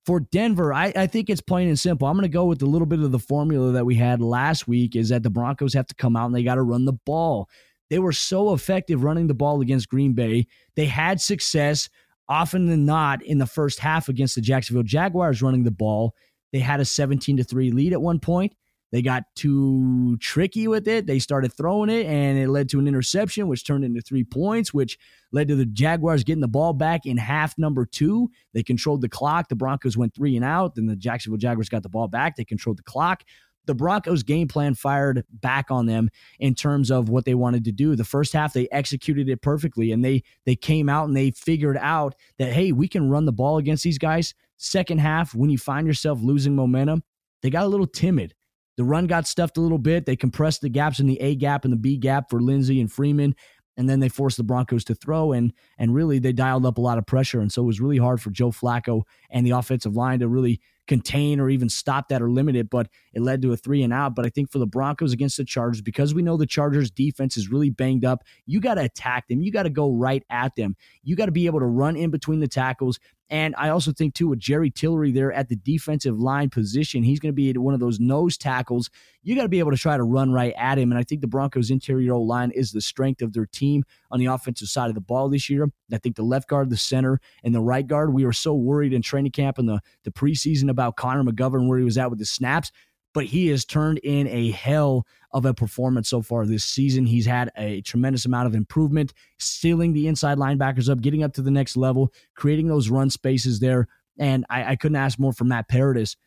For 0.05 0.19
Denver, 0.19 0.73
I, 0.73 0.91
I 0.93 1.07
think 1.07 1.29
it's 1.29 1.39
plain 1.39 1.69
and 1.69 1.79
simple. 1.79 2.09
I'm 2.09 2.17
going 2.17 2.23
to 2.23 2.27
go 2.27 2.43
with 2.43 2.61
a 2.61 2.65
little 2.65 2.85
bit 2.85 2.99
of 2.99 3.13
the 3.13 3.19
formula 3.19 3.71
that 3.71 3.85
we 3.85 3.95
had 3.95 4.21
last 4.21 4.67
week 4.67 4.97
is 4.97 5.07
that 5.09 5.23
the 5.23 5.29
Broncos 5.29 5.73
have 5.75 5.87
to 5.87 5.95
come 5.95 6.17
out 6.17 6.25
and 6.25 6.35
they 6.35 6.43
got 6.43 6.55
to 6.55 6.61
run 6.61 6.83
the 6.83 6.97
ball. 7.05 7.47
They 7.89 7.99
were 7.99 8.11
so 8.11 8.53
effective 8.53 9.03
running 9.03 9.27
the 9.27 9.33
ball 9.33 9.61
against 9.61 9.89
Green 9.89 10.13
Bay. 10.13 10.47
They 10.75 10.85
had 10.85 11.19
success 11.21 11.89
often 12.27 12.67
than 12.67 12.85
not 12.85 13.23
in 13.23 13.39
the 13.39 13.47
first 13.47 13.79
half 13.79 14.07
against 14.09 14.35
the 14.35 14.41
Jacksonville 14.41 14.83
Jaguars 14.83 15.41
running 15.41 15.63
the 15.63 15.71
ball. 15.71 16.13
They 16.51 16.59
had 16.59 16.79
a 16.79 16.85
17 16.85 17.37
to 17.37 17.43
3 17.43 17.71
lead 17.71 17.93
at 17.93 18.01
one 18.01 18.19
point. 18.19 18.53
They 18.91 19.01
got 19.03 19.23
too 19.35 20.17
tricky 20.17 20.67
with 20.67 20.87
it. 20.87 21.05
They 21.05 21.19
started 21.19 21.53
throwing 21.53 21.91
it, 21.91 22.07
and 22.07 22.39
it 22.39 22.49
led 22.49 22.69
to 22.69 22.79
an 22.79 22.87
interception, 22.87 23.47
which 23.47 23.65
turned 23.65 23.83
into 23.83 24.01
three 24.01 24.23
points, 24.23 24.73
which 24.73 24.97
led 25.31 25.47
to 25.49 25.55
the 25.55 25.65
Jaguars 25.67 26.23
getting 26.23 26.41
the 26.41 26.47
ball 26.47 26.73
back 26.73 27.05
in 27.05 27.17
half 27.17 27.55
number 27.57 27.85
two. 27.85 28.31
They 28.53 28.63
controlled 28.63 29.01
the 29.01 29.09
clock. 29.09 29.47
The 29.47 29.55
Broncos 29.55 29.95
went 29.95 30.15
three 30.15 30.35
and 30.35 30.43
out. 30.43 30.73
Then 30.73 30.87
the 30.87 30.95
Jacksonville 30.95 31.37
Jaguars 31.37 31.69
got 31.69 31.83
the 31.83 31.89
ball 31.89 32.07
back. 32.07 32.35
They 32.35 32.45
controlled 32.45 32.79
the 32.79 32.83
clock. 32.83 33.23
The 33.69 33.75
Broncos' 33.75 34.23
game 34.23 34.47
plan 34.47 34.73
fired 34.73 35.23
back 35.31 35.69
on 35.69 35.85
them 35.85 36.09
in 36.39 36.55
terms 36.55 36.89
of 36.89 37.07
what 37.09 37.25
they 37.25 37.35
wanted 37.35 37.63
to 37.65 37.71
do. 37.71 37.95
The 37.95 38.03
first 38.03 38.33
half, 38.33 38.51
they 38.51 38.67
executed 38.71 39.29
it 39.29 39.43
perfectly, 39.43 39.91
and 39.91 40.03
they 40.03 40.23
they 40.45 40.55
came 40.55 40.89
out 40.89 41.07
and 41.07 41.15
they 41.15 41.29
figured 41.31 41.77
out 41.79 42.15
that 42.39 42.51
hey, 42.51 42.71
we 42.71 42.87
can 42.87 43.09
run 43.09 43.25
the 43.25 43.31
ball 43.31 43.57
against 43.59 43.83
these 43.83 43.99
guys. 43.99 44.33
Second 44.57 44.99
half, 44.99 45.35
when 45.35 45.49
you 45.49 45.57
find 45.57 45.85
yourself 45.85 46.19
losing 46.21 46.55
momentum, 46.55 47.03
they 47.43 47.49
got 47.49 47.63
a 47.63 47.69
little 47.69 47.87
timid 47.87 48.33
the 48.79 48.85
run 48.85 49.07
got 49.07 49.27
stuffed 49.27 49.57
a 49.57 49.61
little 49.61 49.77
bit. 49.77 50.05
They 50.05 50.15
compressed 50.15 50.61
the 50.61 50.69
gaps 50.69 51.01
in 51.01 51.07
the 51.07 51.19
A 51.19 51.35
gap 51.35 51.65
and 51.65 51.73
the 51.73 51.77
B 51.77 51.97
gap 51.97 52.29
for 52.29 52.39
Lindsay 52.39 52.79
and 52.79 52.89
Freeman. 52.89 53.35
And 53.75 53.89
then 53.89 53.99
they 53.99 54.07
forced 54.07 54.37
the 54.37 54.43
Broncos 54.43 54.85
to 54.85 54.95
throw 54.95 55.33
and 55.33 55.51
and 55.77 55.93
really 55.93 56.17
they 56.17 56.31
dialed 56.31 56.65
up 56.65 56.77
a 56.77 56.81
lot 56.81 56.97
of 56.97 57.05
pressure. 57.05 57.41
And 57.41 57.51
so 57.51 57.61
it 57.61 57.65
was 57.65 57.81
really 57.81 57.97
hard 57.97 58.21
for 58.21 58.29
Joe 58.29 58.51
Flacco 58.51 59.01
and 59.29 59.45
the 59.45 59.51
offensive 59.51 59.97
line 59.97 60.19
to 60.19 60.29
really 60.29 60.61
contain 60.87 61.41
or 61.41 61.49
even 61.49 61.67
stop 61.67 62.07
that 62.07 62.21
or 62.21 62.31
limit 62.31 62.55
it, 62.55 62.69
but 62.69 62.87
it 63.13 63.21
led 63.21 63.41
to 63.41 63.51
a 63.51 63.57
three 63.57 63.83
and 63.83 63.93
out. 63.93 64.15
But 64.15 64.25
I 64.25 64.29
think 64.29 64.51
for 64.51 64.59
the 64.59 64.67
Broncos 64.67 65.13
against 65.13 65.37
the 65.37 65.45
Chargers, 65.45 65.81
because 65.81 66.13
we 66.13 66.21
know 66.21 66.37
the 66.37 66.45
Chargers 66.45 66.91
defense 66.91 67.37
is 67.37 67.49
really 67.49 67.69
banged 67.69 68.05
up, 68.05 68.23
you 68.45 68.59
got 68.59 68.75
to 68.75 68.83
attack 68.83 69.27
them. 69.27 69.41
You 69.41 69.51
got 69.51 69.63
to 69.63 69.69
go 69.69 69.91
right 69.91 70.23
at 70.29 70.55
them. 70.55 70.75
You 71.03 71.15
got 71.15 71.25
to 71.25 71.31
be 71.31 71.45
able 71.45 71.59
to 71.59 71.65
run 71.65 71.95
in 71.95 72.11
between 72.11 72.39
the 72.39 72.47
tackles. 72.47 72.99
And 73.31 73.53
I 73.59 73.69
also 73.69 73.91
think, 73.91 74.15
too, 74.15 74.27
with 74.27 74.39
Jerry 74.39 74.71
Tillery 74.71 75.11
there 75.11 75.31
at 75.31 75.49
the 75.49 75.55
defensive 75.55 76.19
line 76.19 76.49
position, 76.49 77.03
he's 77.03 77.19
going 77.19 77.31
to 77.31 77.35
be 77.35 77.51
at 77.51 77.59
one 77.59 77.75
of 77.75 77.79
those 77.79 77.99
nose 77.99 78.37
tackles. 78.37 78.89
You 79.21 79.35
got 79.35 79.43
to 79.43 79.49
be 79.49 79.59
able 79.59 79.69
to 79.69 79.77
try 79.77 79.97
to 79.97 80.03
run 80.03 80.31
right 80.31 80.53
at 80.57 80.79
him. 80.79 80.91
And 80.91 80.97
I 80.97 81.03
think 81.03 81.21
the 81.21 81.27
Broncos' 81.27 81.69
interior 81.69 82.15
line 82.15 82.49
is 82.51 82.71
the 82.71 82.81
strength 82.81 83.21
of 83.21 83.33
their 83.33 83.45
team 83.45 83.83
on 84.09 84.19
the 84.19 84.25
offensive 84.25 84.67
side 84.67 84.89
of 84.89 84.95
the 84.95 85.01
ball 85.01 85.29
this 85.29 85.47
year. 85.47 85.67
I 85.93 85.99
think 85.99 86.15
the 86.15 86.23
left 86.23 86.49
guard, 86.49 86.71
the 86.71 86.77
center, 86.77 87.19
and 87.43 87.53
the 87.53 87.61
right 87.61 87.85
guard, 87.85 88.13
we 88.13 88.25
were 88.25 88.33
so 88.33 88.55
worried 88.55 88.93
in 88.93 89.03
training 89.03 89.31
camp 89.31 89.59
and 89.59 89.69
the, 89.69 89.79
the 90.03 90.11
preseason 90.11 90.69
about 90.69 90.95
Connor 90.95 91.23
McGovern, 91.23 91.67
where 91.67 91.77
he 91.77 91.85
was 91.85 91.99
at 91.99 92.09
with 92.09 92.17
the 92.17 92.25
snaps 92.25 92.71
but 93.13 93.25
he 93.25 93.47
has 93.47 93.65
turned 93.65 93.97
in 93.99 94.27
a 94.27 94.51
hell 94.51 95.05
of 95.31 95.45
a 95.45 95.53
performance 95.53 96.09
so 96.09 96.21
far 96.21 96.45
this 96.45 96.65
season. 96.65 97.05
He's 97.05 97.25
had 97.25 97.51
a 97.57 97.81
tremendous 97.81 98.25
amount 98.25 98.47
of 98.47 98.55
improvement, 98.55 99.13
sealing 99.37 99.93
the 99.93 100.07
inside 100.07 100.37
linebackers 100.37 100.89
up, 100.89 101.01
getting 101.01 101.23
up 101.23 101.33
to 101.33 101.41
the 101.41 101.51
next 101.51 101.77
level, 101.77 102.13
creating 102.35 102.67
those 102.67 102.89
run 102.89 103.09
spaces 103.09 103.59
there. 103.59 103.87
And 104.17 104.45
I, 104.49 104.71
I 104.71 104.75
couldn't 104.75 104.97
ask 104.97 105.19
more 105.19 105.33
for 105.33 105.45
Matt 105.45 105.67
Paradis. 105.67 106.17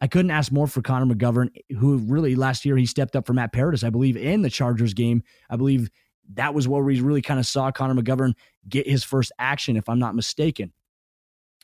I 0.00 0.06
couldn't 0.06 0.30
ask 0.30 0.52
more 0.52 0.68
for 0.68 0.80
Connor 0.80 1.12
McGovern, 1.12 1.48
who 1.76 1.98
really 1.98 2.36
last 2.36 2.64
year 2.64 2.76
he 2.76 2.86
stepped 2.86 3.16
up 3.16 3.26
for 3.26 3.32
Matt 3.32 3.52
Paradis, 3.52 3.82
I 3.82 3.90
believe, 3.90 4.16
in 4.16 4.42
the 4.42 4.50
Chargers 4.50 4.94
game. 4.94 5.22
I 5.50 5.56
believe 5.56 5.90
that 6.34 6.54
was 6.54 6.68
where 6.68 6.82
we 6.82 7.00
really 7.00 7.22
kind 7.22 7.40
of 7.40 7.46
saw 7.46 7.70
Connor 7.72 8.00
McGovern 8.00 8.34
get 8.68 8.88
his 8.88 9.02
first 9.02 9.32
action, 9.38 9.76
if 9.76 9.88
I'm 9.88 9.98
not 9.98 10.14
mistaken. 10.14 10.72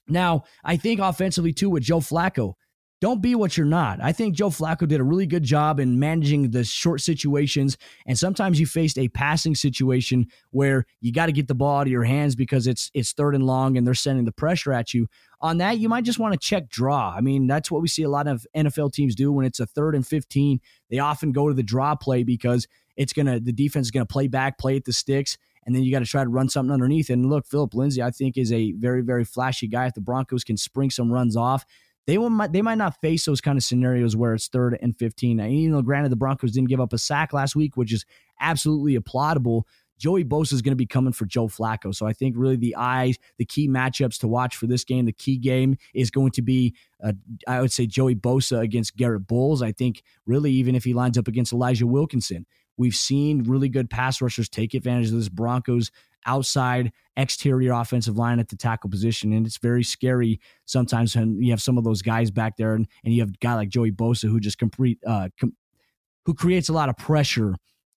Now, 0.08 0.44
I 0.64 0.76
think 0.76 1.00
offensively 1.00 1.52
too 1.52 1.70
with 1.70 1.84
Joe 1.84 2.00
Flacco, 2.00 2.54
don't 3.00 3.20
be 3.20 3.35
what 3.35 3.57
you're 3.57 3.66
not. 3.66 4.00
I 4.02 4.12
think 4.12 4.35
Joe 4.35 4.48
Flacco 4.48 4.88
did 4.88 5.00
a 5.00 5.04
really 5.04 5.26
good 5.26 5.42
job 5.42 5.78
in 5.78 5.98
managing 5.98 6.50
the 6.50 6.64
short 6.64 7.00
situations. 7.00 7.76
And 8.07 8.18
sometimes 8.18 8.59
you 8.59 8.66
faced 8.66 8.98
a 8.98 9.09
passing 9.09 9.54
situation 9.54 10.26
where 10.50 10.87
you 11.00 11.12
got 11.12 11.26
to 11.26 11.33
get 11.33 11.48
the 11.48 11.54
ball 11.54 11.80
out 11.80 11.87
of 11.87 11.92
your 11.92 12.04
hands 12.04 12.35
because 12.35 12.66
it's 12.66 12.90
it's 12.94 13.12
third 13.12 13.35
and 13.35 13.44
long 13.44 13.76
and 13.76 13.87
they're 13.87 13.94
sending 13.94 14.24
the 14.24 14.33
pressure 14.33 14.72
at 14.72 14.94
you. 14.94 15.09
On 15.40 15.59
that, 15.59 15.78
you 15.78 15.88
might 15.88 16.04
just 16.04 16.18
want 16.18 16.33
to 16.33 16.38
check 16.38 16.70
draw. 16.70 17.12
I 17.14 17.20
mean, 17.20 17.46
that's 17.46 17.70
what 17.70 17.83
we 17.83 17.88
see 17.88 18.04
a 18.04 18.09
lot 18.09 18.26
of 18.26 18.46
NFL 18.57 18.92
teams 18.92 19.14
do 19.14 19.30
when 19.30 19.44
it's 19.44 19.61
a 19.61 19.66
third 19.66 19.94
and 19.94 20.07
15. 20.07 20.61
They 20.88 20.98
often 20.98 21.33
go 21.33 21.48
to 21.48 21.54
the 21.54 21.62
draw 21.62 21.94
play 21.94 22.22
because 22.22 22.66
it's 22.96 23.12
gonna 23.12 23.40
the 23.40 23.52
defense 23.52 23.88
is 23.88 23.90
gonna 23.90 24.07
play 24.07 24.28
back, 24.28 24.57
play 24.57 24.76
at 24.76 24.85
the 24.85 24.92
sticks, 24.92 25.37
and 25.66 25.74
then 25.74 25.83
you 25.83 25.90
got 25.90 26.00
to 26.00 26.07
try 26.07 26.22
to 26.22 26.30
run 26.30 26.48
something 26.48 26.72
underneath. 26.72 27.11
And 27.11 27.28
look, 27.28 27.46
Phillip 27.46 27.74
Lindsay, 27.74 28.02
I 28.02 28.11
think, 28.11 28.37
is 28.37 28.52
a 28.52 28.72
very, 28.72 29.02
very 29.02 29.24
flashy 29.24 29.66
guy. 29.66 29.87
If 29.87 29.94
the 29.94 30.00
Broncos 30.00 30.44
can 30.44 30.57
spring 30.57 30.90
some 30.90 31.12
runs 31.12 31.37
off, 31.37 31.64
they 32.06 32.18
will 32.18 32.30
they 32.48 32.62
might 32.62 32.78
not 32.78 33.00
face 33.00 33.24
those 33.24 33.40
kind 33.40 33.56
of 33.56 33.64
scenarios 33.64 34.16
where 34.16 34.34
it's 34.34 34.48
third 34.48 34.78
and 34.82 34.96
15. 34.96 35.38
Now, 35.38 35.46
you 35.46 35.70
know, 35.70 35.82
granted, 35.82 36.10
the 36.10 36.16
Broncos 36.16 36.52
didn't 36.52 36.68
give 36.68 36.80
up 36.80 36.92
a 36.92 36.98
sack 36.98 37.32
last 37.32 37.56
week, 37.56 37.76
which 37.76 37.92
is 37.92 38.04
absolutely 38.40 38.96
applaudable. 38.98 39.62
Joey 39.96 40.24
Bosa 40.24 40.52
is 40.52 40.62
going 40.62 40.72
to 40.72 40.76
be 40.76 40.86
coming 40.86 41.12
for 41.12 41.24
Joe 41.24 41.46
Flacco. 41.46 41.94
So 41.94 42.06
I 42.06 42.12
think 42.12 42.34
really 42.36 42.56
the 42.56 42.74
eyes, 42.76 43.16
the 43.38 43.44
key 43.44 43.68
matchups 43.68 44.18
to 44.20 44.28
watch 44.28 44.56
for 44.56 44.66
this 44.66 44.84
game, 44.84 45.04
the 45.04 45.12
key 45.12 45.36
game 45.36 45.76
is 45.94 46.10
going 46.10 46.32
to 46.32 46.42
be, 46.42 46.74
uh, 47.02 47.12
I 47.46 47.60
would 47.60 47.72
say, 47.72 47.86
Joey 47.86 48.16
Bosa 48.16 48.60
against 48.60 48.96
Garrett 48.96 49.26
Bolles. 49.26 49.62
I 49.62 49.72
think 49.72 50.02
really 50.26 50.50
even 50.52 50.74
if 50.74 50.84
he 50.84 50.94
lines 50.94 51.16
up 51.16 51.28
against 51.28 51.52
Elijah 51.52 51.86
Wilkinson, 51.86 52.44
we've 52.76 52.96
seen 52.96 53.44
really 53.44 53.68
good 53.68 53.88
pass 53.88 54.20
rushers 54.20 54.48
take 54.48 54.74
advantage 54.74 55.08
of 55.08 55.14
this 55.14 55.28
Broncos 55.28 55.90
outside 56.26 56.92
exterior 57.16 57.72
offensive 57.72 58.16
line 58.16 58.38
at 58.38 58.48
the 58.48 58.56
tackle 58.56 58.90
position. 58.90 59.32
And 59.32 59.46
it's 59.46 59.58
very 59.58 59.84
scary 59.84 60.40
sometimes 60.64 61.14
when 61.14 61.40
you 61.42 61.50
have 61.50 61.62
some 61.62 61.78
of 61.78 61.84
those 61.84 62.02
guys 62.02 62.30
back 62.30 62.56
there 62.56 62.74
and, 62.74 62.87
and 63.04 63.14
you 63.14 63.20
have 63.20 63.30
a 63.30 63.38
guy 63.40 63.54
like 63.54 63.68
Joey 63.68 63.92
Bosa 63.92 64.28
who 64.28 64.40
just 64.40 64.58
complete, 64.58 64.98
uh, 65.06 65.28
com- 65.38 65.56
who 66.26 66.34
creates 66.34 66.68
a 66.68 66.72
lot 66.72 66.88
of 66.88 66.96
pressure 66.96 67.54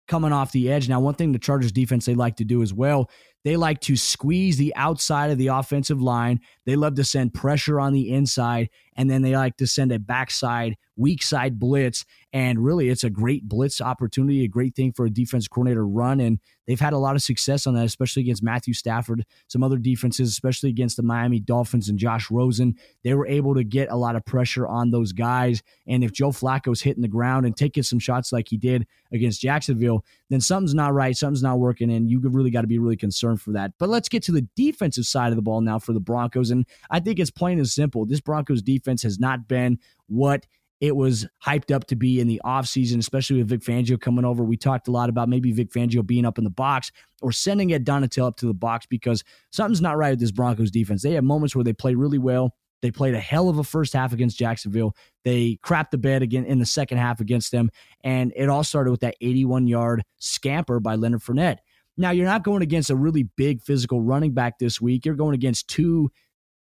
coming 0.07 0.31
off 0.31 0.51
the 0.51 0.71
edge. 0.71 0.87
Now, 0.87 0.99
one 0.99 1.15
thing 1.15 1.31
the 1.31 1.39
Chargers 1.39 1.71
defense 1.71 2.05
they 2.05 2.15
like 2.15 2.37
to 2.37 2.45
do 2.45 2.61
as 2.61 2.73
well, 2.73 3.09
they 3.43 3.57
like 3.57 3.79
to 3.81 3.95
squeeze 3.95 4.57
the 4.57 4.73
outside 4.75 5.31
of 5.31 5.37
the 5.37 5.47
offensive 5.47 6.01
line. 6.01 6.39
They 6.67 6.75
love 6.75 6.95
to 6.95 7.03
send 7.05 7.33
pressure 7.33 7.79
on 7.79 7.93
the 7.93 8.11
inside, 8.11 8.69
and 8.97 9.09
then 9.09 9.21
they 9.21 9.35
like 9.35 9.55
to 9.57 9.65
send 9.65 9.93
a 9.93 9.99
backside 9.99 10.75
weak 10.97 11.23
side 11.23 11.59
blitz. 11.59 12.03
And 12.33 12.59
really, 12.59 12.89
it's 12.89 13.05
a 13.05 13.09
great 13.09 13.47
blitz 13.47 13.79
opportunity, 13.79 14.43
a 14.43 14.49
great 14.49 14.75
thing 14.75 14.91
for 14.91 15.05
a 15.05 15.09
defense 15.09 15.47
coordinator 15.47 15.87
run. 15.87 16.19
And 16.19 16.39
they've 16.65 16.79
had 16.79 16.93
a 16.93 16.97
lot 16.97 17.15
of 17.15 17.21
success 17.21 17.65
on 17.65 17.73
that, 17.75 17.85
especially 17.85 18.23
against 18.23 18.43
Matthew 18.43 18.73
Stafford, 18.73 19.25
some 19.47 19.63
other 19.63 19.77
defenses, 19.77 20.29
especially 20.29 20.69
against 20.69 20.97
the 20.97 21.03
Miami 21.03 21.39
Dolphins 21.39 21.87
and 21.87 21.97
Josh 21.97 22.29
Rosen. 22.29 22.75
They 23.03 23.13
were 23.13 23.27
able 23.27 23.55
to 23.55 23.63
get 23.63 23.89
a 23.89 23.95
lot 23.95 24.15
of 24.15 24.25
pressure 24.25 24.67
on 24.67 24.91
those 24.91 25.13
guys. 25.13 25.63
And 25.87 26.03
if 26.03 26.11
Joe 26.11 26.31
Flacco's 26.31 26.81
hitting 26.81 27.01
the 27.01 27.07
ground 27.07 27.45
and 27.45 27.55
taking 27.55 27.83
some 27.83 27.99
shots 27.99 28.33
like 28.33 28.49
he 28.49 28.57
did 28.57 28.85
against 29.13 29.41
Jacksonville, 29.41 30.03
then 30.29 30.41
something's 30.41 30.75
not 30.75 30.93
right, 30.93 31.15
something's 31.15 31.43
not 31.43 31.59
working, 31.59 31.91
and 31.91 32.09
you 32.09 32.19
really 32.19 32.51
got 32.51 32.61
to 32.61 32.67
be 32.67 32.79
really 32.79 32.97
concerned 32.97 33.39
for 33.39 33.51
that. 33.51 33.71
But 33.79 33.89
let's 33.89 34.09
get 34.09 34.23
to 34.23 34.31
the 34.31 34.47
defensive 34.55 35.05
side 35.05 35.31
of 35.31 35.37
the 35.37 35.41
ball 35.41 35.61
now 35.61 35.79
for 35.79 35.93
the 35.93 35.99
Broncos. 35.99 36.51
And 36.51 36.56
I 36.89 36.99
think 36.99 37.19
it's 37.19 37.31
plain 37.31 37.57
and 37.57 37.67
simple. 37.67 38.05
This 38.05 38.21
Broncos 38.21 38.61
defense 38.61 39.03
has 39.03 39.19
not 39.19 39.47
been 39.47 39.79
what 40.07 40.45
it 40.79 40.95
was 40.95 41.27
hyped 41.43 41.73
up 41.73 41.87
to 41.87 41.95
be 41.95 42.19
in 42.19 42.27
the 42.27 42.39
offseason, 42.45 42.99
especially 42.99 43.37
with 43.37 43.49
Vic 43.49 43.61
Fangio 43.61 43.99
coming 43.99 44.25
over. 44.25 44.43
We 44.43 44.57
talked 44.57 44.87
a 44.87 44.91
lot 44.91 45.09
about 45.09 45.27
maybe 45.27 45.51
Vic 45.51 45.71
Fangio 45.71 46.05
being 46.05 46.25
up 46.25 46.37
in 46.37 46.43
the 46.43 46.49
box 46.49 46.91
or 47.21 47.31
sending 47.31 47.73
Ed 47.73 47.85
Donatell 47.85 48.27
up 48.27 48.37
to 48.37 48.45
the 48.45 48.53
box 48.53 48.85
because 48.85 49.23
something's 49.51 49.81
not 49.81 49.97
right 49.97 50.11
with 50.11 50.19
this 50.19 50.31
Broncos 50.31 50.69
defense. 50.69 51.01
They 51.01 51.13
have 51.13 51.23
moments 51.23 51.55
where 51.55 51.63
they 51.63 51.73
play 51.73 51.95
really 51.95 52.19
well. 52.19 52.53
They 52.83 52.91
played 52.91 53.15
a 53.15 53.19
hell 53.19 53.49
of 53.49 53.57
a 53.57 53.63
first 53.63 53.93
half 53.93 54.13
against 54.13 54.37
Jacksonville. 54.37 54.95
They 55.23 55.57
crapped 55.63 55.89
the 55.91 55.97
bed 55.97 56.21
again 56.21 56.45
in 56.45 56.59
the 56.59 56.65
second 56.65 56.99
half 56.99 57.19
against 57.19 57.51
them. 57.51 57.71
And 58.03 58.31
it 58.35 58.49
all 58.49 58.63
started 58.63 58.91
with 58.91 58.99
that 58.99 59.15
81 59.19 59.65
yard 59.65 60.03
scamper 60.19 60.79
by 60.79 60.93
Leonard 60.93 61.21
Fournette. 61.21 61.57
Now, 61.99 62.11
you're 62.11 62.27
not 62.27 62.43
going 62.43 62.61
against 62.61 62.91
a 62.91 62.95
really 62.95 63.23
big 63.23 63.63
physical 63.63 64.01
running 64.01 64.33
back 64.33 64.59
this 64.59 64.79
week. 64.79 65.05
You're 65.05 65.15
going 65.15 65.33
against 65.33 65.67
two 65.67 66.11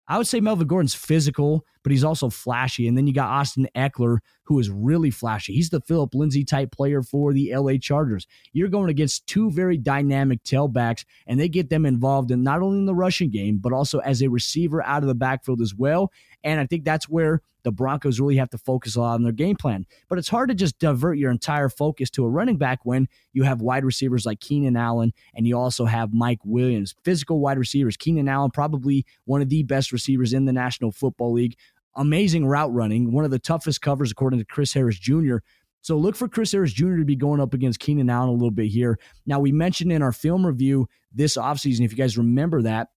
I 0.09 0.19
would 0.19 0.27
say 0.27 0.41
Melvin 0.41 0.67
Gordon's 0.67 0.95
physical, 0.95 1.65
but 1.83 1.93
he's 1.93 2.05
also 2.05 2.29
flashy. 2.29 2.87
And 2.89 2.97
then 2.97 3.07
you 3.07 3.15
got 3.15 3.31
Austin 3.31 3.69
Ekeler, 3.75 4.19
who 4.45 4.59
is 4.59 4.71
really 4.71 5.11
flashy. 5.11 5.55
He's 5.55 5.71
the 5.71 5.81
Phillip 5.81 6.15
Lindsay 6.15 6.45
type 6.45 6.71
player 6.71 7.03
for 7.03 7.33
the 7.33 7.55
LA 7.55 7.75
Chargers. 7.81 8.27
You're 8.53 8.69
going 8.69 8.91
against 8.91 9.27
two 9.27 9.51
very 9.51 9.77
dynamic 9.77 10.43
tailbacks, 10.45 11.05
and 11.27 11.39
they 11.39 11.49
get 11.49 11.71
them 11.71 11.87
involved 11.87 12.31
in 12.31 12.43
not 12.43 12.63
only 12.63 12.79
in 12.79 12.87
the 12.87 12.95
rushing 12.95 13.31
game, 13.31 13.59
but 13.59 13.73
also 13.73 13.99
as 14.01 14.23
a 14.23 14.29
receiver 14.29 14.83
out 14.85 15.03
of 15.03 15.09
the 15.09 15.15
backfield 15.15 15.61
as 15.61 15.75
well. 15.75 16.13
And 16.43 16.61
I 16.61 16.67
think 16.67 16.85
that's 16.85 17.09
where 17.09 17.41
the 17.65 17.73
Broncos 17.73 18.21
really 18.21 18.37
have 18.37 18.51
to 18.51 18.59
focus 18.59 18.95
a 18.95 19.01
lot 19.01 19.15
on 19.15 19.23
their 19.23 19.33
game 19.33 19.57
plan. 19.57 19.87
But 20.09 20.19
it's 20.19 20.29
hard 20.29 20.51
to 20.51 20.55
just 20.55 20.79
divert 20.79 21.19
your 21.19 21.31
entire 21.31 21.69
focus 21.69 22.11
to 22.11 22.25
a 22.25 22.29
running 22.29 22.59
back 22.59 22.81
when 22.85 23.09
you 23.33 23.43
have 23.43 23.63
wide 23.63 23.85
receivers 23.85 24.25
like 24.27 24.41
Keenan 24.41 24.77
Allen 24.77 25.13
and 25.35 25.47
you 25.47 25.59
also 25.59 25.87
have 25.87 26.13
Mike 26.13 26.41
Williams, 26.45 26.95
physical 27.03 27.41
wide 27.41 27.59
receivers. 27.59 27.97
Keenan 27.97 28.29
Allen, 28.29 28.51
probably 28.51 29.05
one 29.25 29.41
of 29.41 29.49
the 29.49 29.63
best 29.63 29.93
receivers 29.93 30.33
in 30.33 30.45
the 30.45 30.53
National 30.53 30.93
Football 30.93 31.33
League. 31.33 31.57
Amazing 31.97 32.47
route 32.47 32.73
running, 32.73 33.13
one 33.13 33.25
of 33.25 33.31
the 33.31 33.39
toughest 33.39 33.81
covers 33.81 34.11
according 34.11 34.39
to 34.39 34.45
Chris 34.45 34.73
Harris 34.73 34.99
Jr. 34.99 35.37
So 35.81 35.97
look 35.97 36.17
for 36.17 36.29
Chris 36.29 36.53
Harris 36.53 36.73
Jr. 36.73 36.97
to 36.97 37.05
be 37.05 37.15
going 37.15 37.41
up 37.41 37.53
against 37.53 37.79
Keenan 37.79 38.09
Allen 38.09 38.31
a 38.31 38.33
little 38.33 38.51
bit 38.51 38.69
here. 38.69 38.99
Now, 39.27 39.39
we 39.39 39.53
mentioned 39.53 39.93
in 39.93 40.03
our 40.03 40.13
film 40.13 40.47
review 40.47 40.89
this 41.13 41.37
offseason, 41.37 41.85
if 41.85 41.93
you 41.93 41.99
guys 41.99 42.17
remember 42.17 42.63
that, 42.63 42.89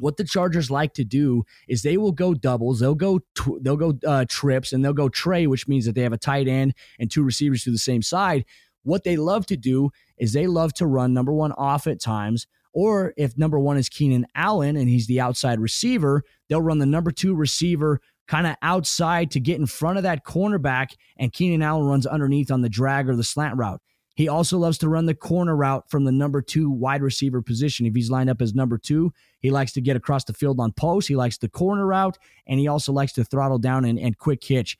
what 0.00 0.16
the 0.16 0.24
Chargers 0.24 0.70
like 0.70 0.94
to 0.94 1.04
do 1.04 1.44
is 1.68 1.82
they 1.82 1.96
will 1.96 2.12
go 2.12 2.34
doubles, 2.34 2.80
they'll 2.80 2.94
go 2.94 3.20
tw- 3.34 3.62
they'll 3.62 3.76
go 3.76 3.98
uh, 4.06 4.24
trips, 4.28 4.72
and 4.72 4.84
they'll 4.84 4.92
go 4.92 5.08
tray, 5.08 5.46
which 5.46 5.68
means 5.68 5.86
that 5.86 5.94
they 5.94 6.02
have 6.02 6.12
a 6.12 6.18
tight 6.18 6.48
end 6.48 6.74
and 6.98 7.10
two 7.10 7.22
receivers 7.22 7.62
to 7.64 7.70
the 7.70 7.78
same 7.78 8.02
side. 8.02 8.44
What 8.82 9.04
they 9.04 9.16
love 9.16 9.46
to 9.46 9.56
do 9.56 9.90
is 10.18 10.32
they 10.32 10.46
love 10.46 10.72
to 10.74 10.86
run 10.86 11.14
number 11.14 11.32
one 11.32 11.52
off 11.52 11.86
at 11.86 12.00
times, 12.00 12.46
or 12.72 13.12
if 13.16 13.36
number 13.36 13.58
one 13.58 13.76
is 13.76 13.88
Keenan 13.88 14.26
Allen 14.34 14.76
and 14.76 14.88
he's 14.88 15.06
the 15.06 15.20
outside 15.20 15.60
receiver, 15.60 16.22
they'll 16.48 16.62
run 16.62 16.78
the 16.78 16.86
number 16.86 17.10
two 17.10 17.34
receiver 17.34 18.00
kind 18.28 18.46
of 18.46 18.56
outside 18.62 19.30
to 19.32 19.40
get 19.40 19.58
in 19.58 19.66
front 19.66 19.96
of 19.96 20.04
that 20.04 20.24
cornerback, 20.24 20.92
and 21.16 21.32
Keenan 21.32 21.62
Allen 21.62 21.86
runs 21.86 22.06
underneath 22.06 22.50
on 22.50 22.60
the 22.60 22.68
drag 22.68 23.08
or 23.08 23.16
the 23.16 23.24
slant 23.24 23.56
route. 23.56 23.80
He 24.14 24.28
also 24.28 24.58
loves 24.58 24.78
to 24.78 24.88
run 24.88 25.06
the 25.06 25.14
corner 25.14 25.54
route 25.54 25.88
from 25.88 26.04
the 26.04 26.10
number 26.10 26.42
two 26.42 26.70
wide 26.70 27.02
receiver 27.02 27.40
position. 27.40 27.86
If 27.86 27.94
he's 27.94 28.10
lined 28.10 28.28
up 28.28 28.42
as 28.42 28.52
number 28.52 28.76
two, 28.76 29.12
he 29.38 29.50
likes 29.50 29.72
to 29.74 29.80
get 29.80 29.96
across 29.96 30.24
the 30.24 30.32
field 30.32 30.58
on 30.58 30.72
post. 30.72 31.06
He 31.06 31.14
likes 31.14 31.38
the 31.38 31.48
corner 31.48 31.86
route, 31.86 32.18
and 32.46 32.58
he 32.58 32.66
also 32.66 32.92
likes 32.92 33.12
to 33.12 33.24
throttle 33.24 33.58
down 33.58 33.84
and, 33.84 33.98
and 33.98 34.18
quick 34.18 34.42
hitch 34.42 34.76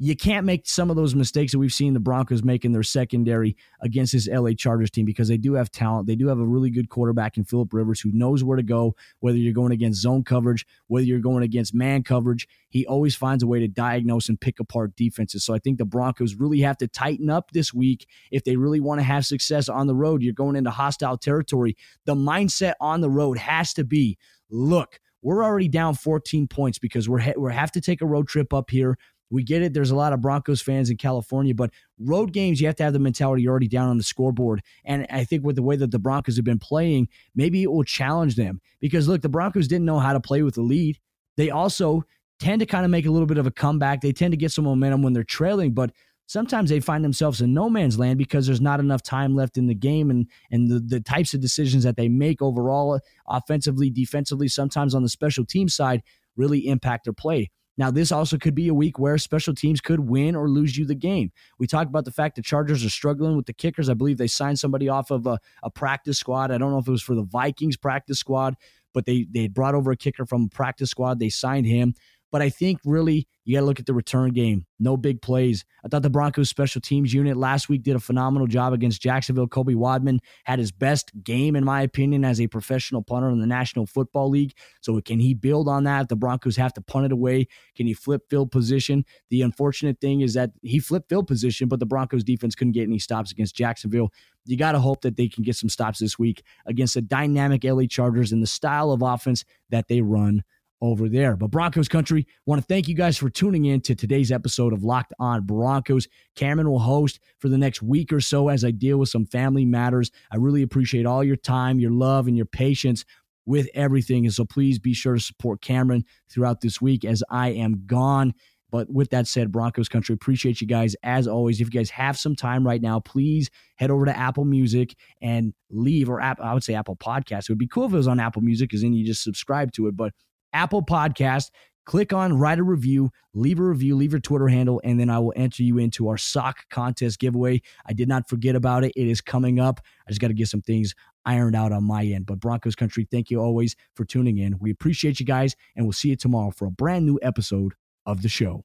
you 0.00 0.14
can't 0.14 0.46
make 0.46 0.64
some 0.64 0.90
of 0.90 0.96
those 0.96 1.16
mistakes 1.16 1.50
that 1.50 1.58
we've 1.58 1.72
seen 1.72 1.92
the 1.92 1.98
Broncos 1.98 2.44
make 2.44 2.64
in 2.64 2.70
their 2.70 2.84
secondary 2.84 3.56
against 3.80 4.12
this 4.12 4.28
LA 4.28 4.52
Chargers 4.52 4.92
team 4.92 5.04
because 5.04 5.26
they 5.26 5.36
do 5.36 5.54
have 5.54 5.72
talent. 5.72 6.06
They 6.06 6.14
do 6.14 6.28
have 6.28 6.38
a 6.38 6.46
really 6.46 6.70
good 6.70 6.88
quarterback 6.88 7.36
in 7.36 7.42
Philip 7.42 7.74
Rivers 7.74 8.00
who 8.00 8.12
knows 8.12 8.44
where 8.44 8.56
to 8.56 8.62
go, 8.62 8.94
whether 9.18 9.36
you're 9.36 9.52
going 9.52 9.72
against 9.72 10.00
zone 10.00 10.22
coverage, 10.22 10.64
whether 10.86 11.04
you're 11.04 11.18
going 11.18 11.42
against 11.42 11.74
man 11.74 12.04
coverage. 12.04 12.46
He 12.68 12.86
always 12.86 13.16
finds 13.16 13.42
a 13.42 13.48
way 13.48 13.58
to 13.58 13.66
diagnose 13.66 14.28
and 14.28 14.40
pick 14.40 14.60
apart 14.60 14.94
defenses. 14.94 15.42
So 15.42 15.52
I 15.52 15.58
think 15.58 15.78
the 15.78 15.84
Broncos 15.84 16.36
really 16.36 16.60
have 16.60 16.76
to 16.78 16.86
tighten 16.86 17.28
up 17.28 17.50
this 17.50 17.74
week 17.74 18.06
if 18.30 18.44
they 18.44 18.54
really 18.54 18.80
want 18.80 19.00
to 19.00 19.04
have 19.04 19.26
success 19.26 19.68
on 19.68 19.88
the 19.88 19.96
road. 19.96 20.22
You're 20.22 20.32
going 20.32 20.54
into 20.54 20.70
hostile 20.70 21.18
territory. 21.18 21.76
The 22.04 22.14
mindset 22.14 22.74
on 22.80 23.00
the 23.00 23.10
road 23.10 23.36
has 23.38 23.74
to 23.74 23.82
be 23.84 24.16
look, 24.48 25.00
we're 25.22 25.44
already 25.44 25.68
down 25.68 25.94
14 25.94 26.46
points 26.46 26.78
because 26.78 27.08
we're, 27.08 27.34
we 27.36 27.52
have 27.52 27.72
to 27.72 27.80
take 27.80 28.00
a 28.00 28.06
road 28.06 28.28
trip 28.28 28.54
up 28.54 28.70
here. 28.70 28.96
We 29.30 29.42
get 29.42 29.62
it. 29.62 29.74
There's 29.74 29.90
a 29.90 29.96
lot 29.96 30.12
of 30.12 30.20
Broncos 30.20 30.62
fans 30.62 30.90
in 30.90 30.96
California, 30.96 31.54
but 31.54 31.70
road 31.98 32.32
games, 32.32 32.60
you 32.60 32.66
have 32.66 32.76
to 32.76 32.82
have 32.84 32.92
the 32.92 32.98
mentality 32.98 33.42
you're 33.42 33.50
already 33.50 33.68
down 33.68 33.88
on 33.88 33.98
the 33.98 34.02
scoreboard. 34.04 34.62
And 34.84 35.06
I 35.10 35.24
think 35.24 35.44
with 35.44 35.56
the 35.56 35.62
way 35.62 35.76
that 35.76 35.90
the 35.90 35.98
Broncos 35.98 36.36
have 36.36 36.44
been 36.44 36.58
playing, 36.58 37.08
maybe 37.34 37.62
it 37.62 37.70
will 37.70 37.84
challenge 37.84 38.36
them. 38.36 38.60
Because 38.80 39.08
look, 39.08 39.22
the 39.22 39.28
Broncos 39.28 39.68
didn't 39.68 39.86
know 39.86 39.98
how 39.98 40.12
to 40.12 40.20
play 40.20 40.42
with 40.42 40.54
the 40.54 40.62
lead. 40.62 40.98
They 41.36 41.50
also 41.50 42.04
tend 42.40 42.60
to 42.60 42.66
kind 42.66 42.84
of 42.84 42.90
make 42.90 43.06
a 43.06 43.10
little 43.10 43.26
bit 43.26 43.38
of 43.38 43.46
a 43.46 43.50
comeback. 43.50 44.00
They 44.00 44.12
tend 44.12 44.32
to 44.32 44.36
get 44.36 44.52
some 44.52 44.64
momentum 44.64 45.02
when 45.02 45.12
they're 45.12 45.24
trailing, 45.24 45.72
but 45.72 45.90
sometimes 46.28 46.70
they 46.70 46.78
find 46.78 47.04
themselves 47.04 47.40
in 47.40 47.52
no 47.52 47.68
man's 47.68 47.98
land 47.98 48.18
because 48.18 48.46
there's 48.46 48.60
not 48.60 48.80
enough 48.80 49.02
time 49.02 49.34
left 49.34 49.56
in 49.56 49.66
the 49.66 49.74
game 49.74 50.10
and 50.10 50.26
and 50.50 50.70
the, 50.70 50.78
the 50.78 51.00
types 51.00 51.34
of 51.34 51.40
decisions 51.40 51.82
that 51.82 51.96
they 51.96 52.08
make 52.08 52.40
overall 52.40 53.00
offensively 53.26 53.90
defensively 53.90 54.46
sometimes 54.46 54.94
on 54.94 55.02
the 55.02 55.08
special 55.08 55.44
team 55.44 55.68
side 55.68 56.02
really 56.36 56.68
impact 56.68 57.04
their 57.04 57.12
play 57.12 57.50
now, 57.78 57.92
this 57.92 58.10
also 58.10 58.36
could 58.36 58.56
be 58.56 58.66
a 58.66 58.74
week 58.74 58.98
where 58.98 59.16
special 59.18 59.54
teams 59.54 59.80
could 59.80 60.00
win 60.00 60.34
or 60.34 60.48
lose 60.48 60.76
you 60.76 60.84
the 60.84 60.96
game. 60.96 61.30
We 61.60 61.68
talked 61.68 61.88
about 61.88 62.04
the 62.04 62.10
fact 62.10 62.34
the 62.34 62.42
Chargers 62.42 62.84
are 62.84 62.90
struggling 62.90 63.36
with 63.36 63.46
the 63.46 63.52
kickers. 63.52 63.88
I 63.88 63.94
believe 63.94 64.18
they 64.18 64.26
signed 64.26 64.58
somebody 64.58 64.88
off 64.88 65.12
of 65.12 65.28
a, 65.28 65.38
a 65.62 65.70
practice 65.70 66.18
squad. 66.18 66.50
I 66.50 66.58
don't 66.58 66.72
know 66.72 66.78
if 66.78 66.88
it 66.88 66.90
was 66.90 67.02
for 67.02 67.14
the 67.14 67.22
Vikings 67.22 67.76
practice 67.76 68.18
squad, 68.18 68.56
but 68.92 69.06
they 69.06 69.26
they 69.30 69.46
brought 69.46 69.76
over 69.76 69.92
a 69.92 69.96
kicker 69.96 70.26
from 70.26 70.48
practice 70.48 70.90
squad. 70.90 71.20
They 71.20 71.28
signed 71.28 71.66
him. 71.66 71.94
But 72.30 72.42
I 72.42 72.50
think 72.50 72.80
really 72.84 73.26
you 73.44 73.56
got 73.56 73.60
to 73.60 73.66
look 73.66 73.80
at 73.80 73.86
the 73.86 73.94
return 73.94 74.32
game. 74.32 74.66
No 74.78 74.98
big 74.98 75.22
plays. 75.22 75.64
I 75.82 75.88
thought 75.88 76.02
the 76.02 76.10
Broncos 76.10 76.50
special 76.50 76.82
teams 76.82 77.14
unit 77.14 77.36
last 77.36 77.70
week 77.70 77.82
did 77.82 77.96
a 77.96 78.00
phenomenal 78.00 78.46
job 78.46 78.74
against 78.74 79.00
Jacksonville. 79.00 79.46
Colby 79.46 79.74
Wadman 79.74 80.20
had 80.44 80.58
his 80.58 80.70
best 80.70 81.10
game, 81.24 81.56
in 81.56 81.64
my 81.64 81.80
opinion, 81.80 82.26
as 82.26 82.42
a 82.42 82.46
professional 82.46 83.02
punter 83.02 83.30
in 83.30 83.40
the 83.40 83.46
National 83.46 83.86
Football 83.86 84.28
League. 84.28 84.52
So 84.82 85.00
can 85.00 85.18
he 85.18 85.32
build 85.32 85.66
on 85.66 85.84
that? 85.84 86.02
If 86.02 86.08
the 86.08 86.16
Broncos 86.16 86.56
have 86.56 86.74
to 86.74 86.82
punt 86.82 87.06
it 87.06 87.12
away, 87.12 87.46
can 87.74 87.86
he 87.86 87.94
flip 87.94 88.28
field 88.28 88.50
position? 88.50 89.06
The 89.30 89.40
unfortunate 89.40 89.98
thing 89.98 90.20
is 90.20 90.34
that 90.34 90.50
he 90.60 90.78
flipped 90.78 91.08
field 91.08 91.26
position, 91.26 91.68
but 91.68 91.80
the 91.80 91.86
Broncos 91.86 92.24
defense 92.24 92.54
couldn't 92.54 92.72
get 92.72 92.82
any 92.82 92.98
stops 92.98 93.32
against 93.32 93.56
Jacksonville. 93.56 94.12
You 94.44 94.58
got 94.58 94.72
to 94.72 94.80
hope 94.80 95.00
that 95.02 95.16
they 95.16 95.28
can 95.28 95.42
get 95.42 95.56
some 95.56 95.70
stops 95.70 96.00
this 96.00 96.18
week 96.18 96.42
against 96.66 96.94
the 96.94 97.02
dynamic 97.02 97.64
LA 97.64 97.84
Chargers 97.88 98.30
and 98.32 98.42
the 98.42 98.46
style 98.46 98.92
of 98.92 99.00
offense 99.00 99.46
that 99.70 99.88
they 99.88 100.02
run 100.02 100.42
over 100.80 101.08
there. 101.08 101.36
But 101.36 101.50
Broncos 101.50 101.88
country, 101.88 102.26
want 102.46 102.60
to 102.60 102.66
thank 102.66 102.88
you 102.88 102.94
guys 102.94 103.16
for 103.16 103.28
tuning 103.28 103.64
in 103.64 103.80
to 103.82 103.94
today's 103.94 104.30
episode 104.30 104.72
of 104.72 104.84
Locked 104.84 105.12
On 105.18 105.42
Broncos. 105.42 106.06
Cameron 106.36 106.70
will 106.70 106.78
host 106.78 107.20
for 107.38 107.48
the 107.48 107.58
next 107.58 107.82
week 107.82 108.12
or 108.12 108.20
so 108.20 108.48
as 108.48 108.64
I 108.64 108.70
deal 108.70 108.98
with 108.98 109.08
some 109.08 109.26
family 109.26 109.64
matters. 109.64 110.10
I 110.32 110.36
really 110.36 110.62
appreciate 110.62 111.06
all 111.06 111.24
your 111.24 111.36
time, 111.36 111.80
your 111.80 111.90
love, 111.90 112.28
and 112.28 112.36
your 112.36 112.46
patience 112.46 113.04
with 113.46 113.68
everything. 113.74 114.24
And 114.26 114.34
so 114.34 114.44
please 114.44 114.78
be 114.78 114.94
sure 114.94 115.14
to 115.14 115.20
support 115.20 115.62
Cameron 115.62 116.04
throughout 116.30 116.60
this 116.60 116.80
week 116.80 117.04
as 117.04 117.24
I 117.30 117.48
am 117.48 117.84
gone. 117.86 118.34
But 118.70 118.92
with 118.92 119.08
that 119.10 119.26
said, 119.26 119.50
Broncos 119.50 119.88
country, 119.88 120.12
appreciate 120.12 120.60
you 120.60 120.66
guys 120.66 120.94
as 121.02 121.26
always. 121.26 121.60
If 121.60 121.72
you 121.72 121.80
guys 121.80 121.88
have 121.90 122.18
some 122.18 122.36
time 122.36 122.66
right 122.66 122.82
now, 122.82 123.00
please 123.00 123.48
head 123.76 123.90
over 123.90 124.04
to 124.04 124.16
Apple 124.16 124.44
Music 124.44 124.94
and 125.22 125.54
leave, 125.70 126.10
or 126.10 126.20
Apple, 126.20 126.44
I 126.44 126.52
would 126.52 126.62
say 126.62 126.74
Apple 126.74 126.96
Podcast. 126.96 127.44
It 127.44 127.48
would 127.48 127.58
be 127.58 127.66
cool 127.66 127.86
if 127.86 127.94
it 127.94 127.96
was 127.96 128.06
on 128.06 128.20
Apple 128.20 128.42
Music 128.42 128.68
because 128.68 128.82
then 128.82 128.92
you 128.92 129.06
just 129.06 129.22
subscribe 129.24 129.72
to 129.72 129.86
it. 129.86 129.96
But 129.96 130.12
Apple 130.52 130.82
Podcast. 130.82 131.50
Click 131.86 132.12
on 132.12 132.38
write 132.38 132.58
a 132.58 132.62
review, 132.62 133.10
leave 133.32 133.58
a 133.58 133.62
review, 133.62 133.96
leave 133.96 134.12
your 134.12 134.20
Twitter 134.20 134.48
handle, 134.48 134.78
and 134.84 135.00
then 135.00 135.08
I 135.08 135.18
will 135.20 135.32
enter 135.34 135.62
you 135.62 135.78
into 135.78 136.08
our 136.08 136.18
sock 136.18 136.68
contest 136.68 137.18
giveaway. 137.18 137.62
I 137.86 137.94
did 137.94 138.08
not 138.08 138.28
forget 138.28 138.54
about 138.54 138.84
it. 138.84 138.92
It 138.94 139.08
is 139.08 139.22
coming 139.22 139.58
up. 139.58 139.80
I 140.06 140.10
just 140.10 140.20
got 140.20 140.28
to 140.28 140.34
get 140.34 140.48
some 140.48 140.60
things 140.60 140.94
ironed 141.24 141.56
out 141.56 141.72
on 141.72 141.84
my 141.84 142.04
end. 142.04 142.26
But 142.26 142.40
Broncos 142.40 142.74
Country, 142.74 143.08
thank 143.10 143.30
you 143.30 143.40
always 143.40 143.74
for 143.94 144.04
tuning 144.04 144.36
in. 144.36 144.58
We 144.58 144.70
appreciate 144.70 145.18
you 145.18 145.24
guys, 145.24 145.56
and 145.76 145.86
we'll 145.86 145.92
see 145.92 146.10
you 146.10 146.16
tomorrow 146.16 146.50
for 146.50 146.66
a 146.66 146.70
brand 146.70 147.06
new 147.06 147.18
episode 147.22 147.72
of 148.04 148.20
the 148.20 148.28
show. 148.28 148.64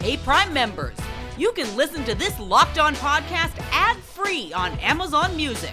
Hey, 0.00 0.16
Prime 0.18 0.52
members, 0.52 0.96
you 1.38 1.52
can 1.52 1.76
listen 1.76 2.04
to 2.04 2.14
this 2.14 2.38
locked 2.40 2.78
on 2.78 2.94
podcast 2.96 3.56
ad 3.72 3.96
free 3.98 4.52
on 4.52 4.72
Amazon 4.80 5.36
Music. 5.36 5.72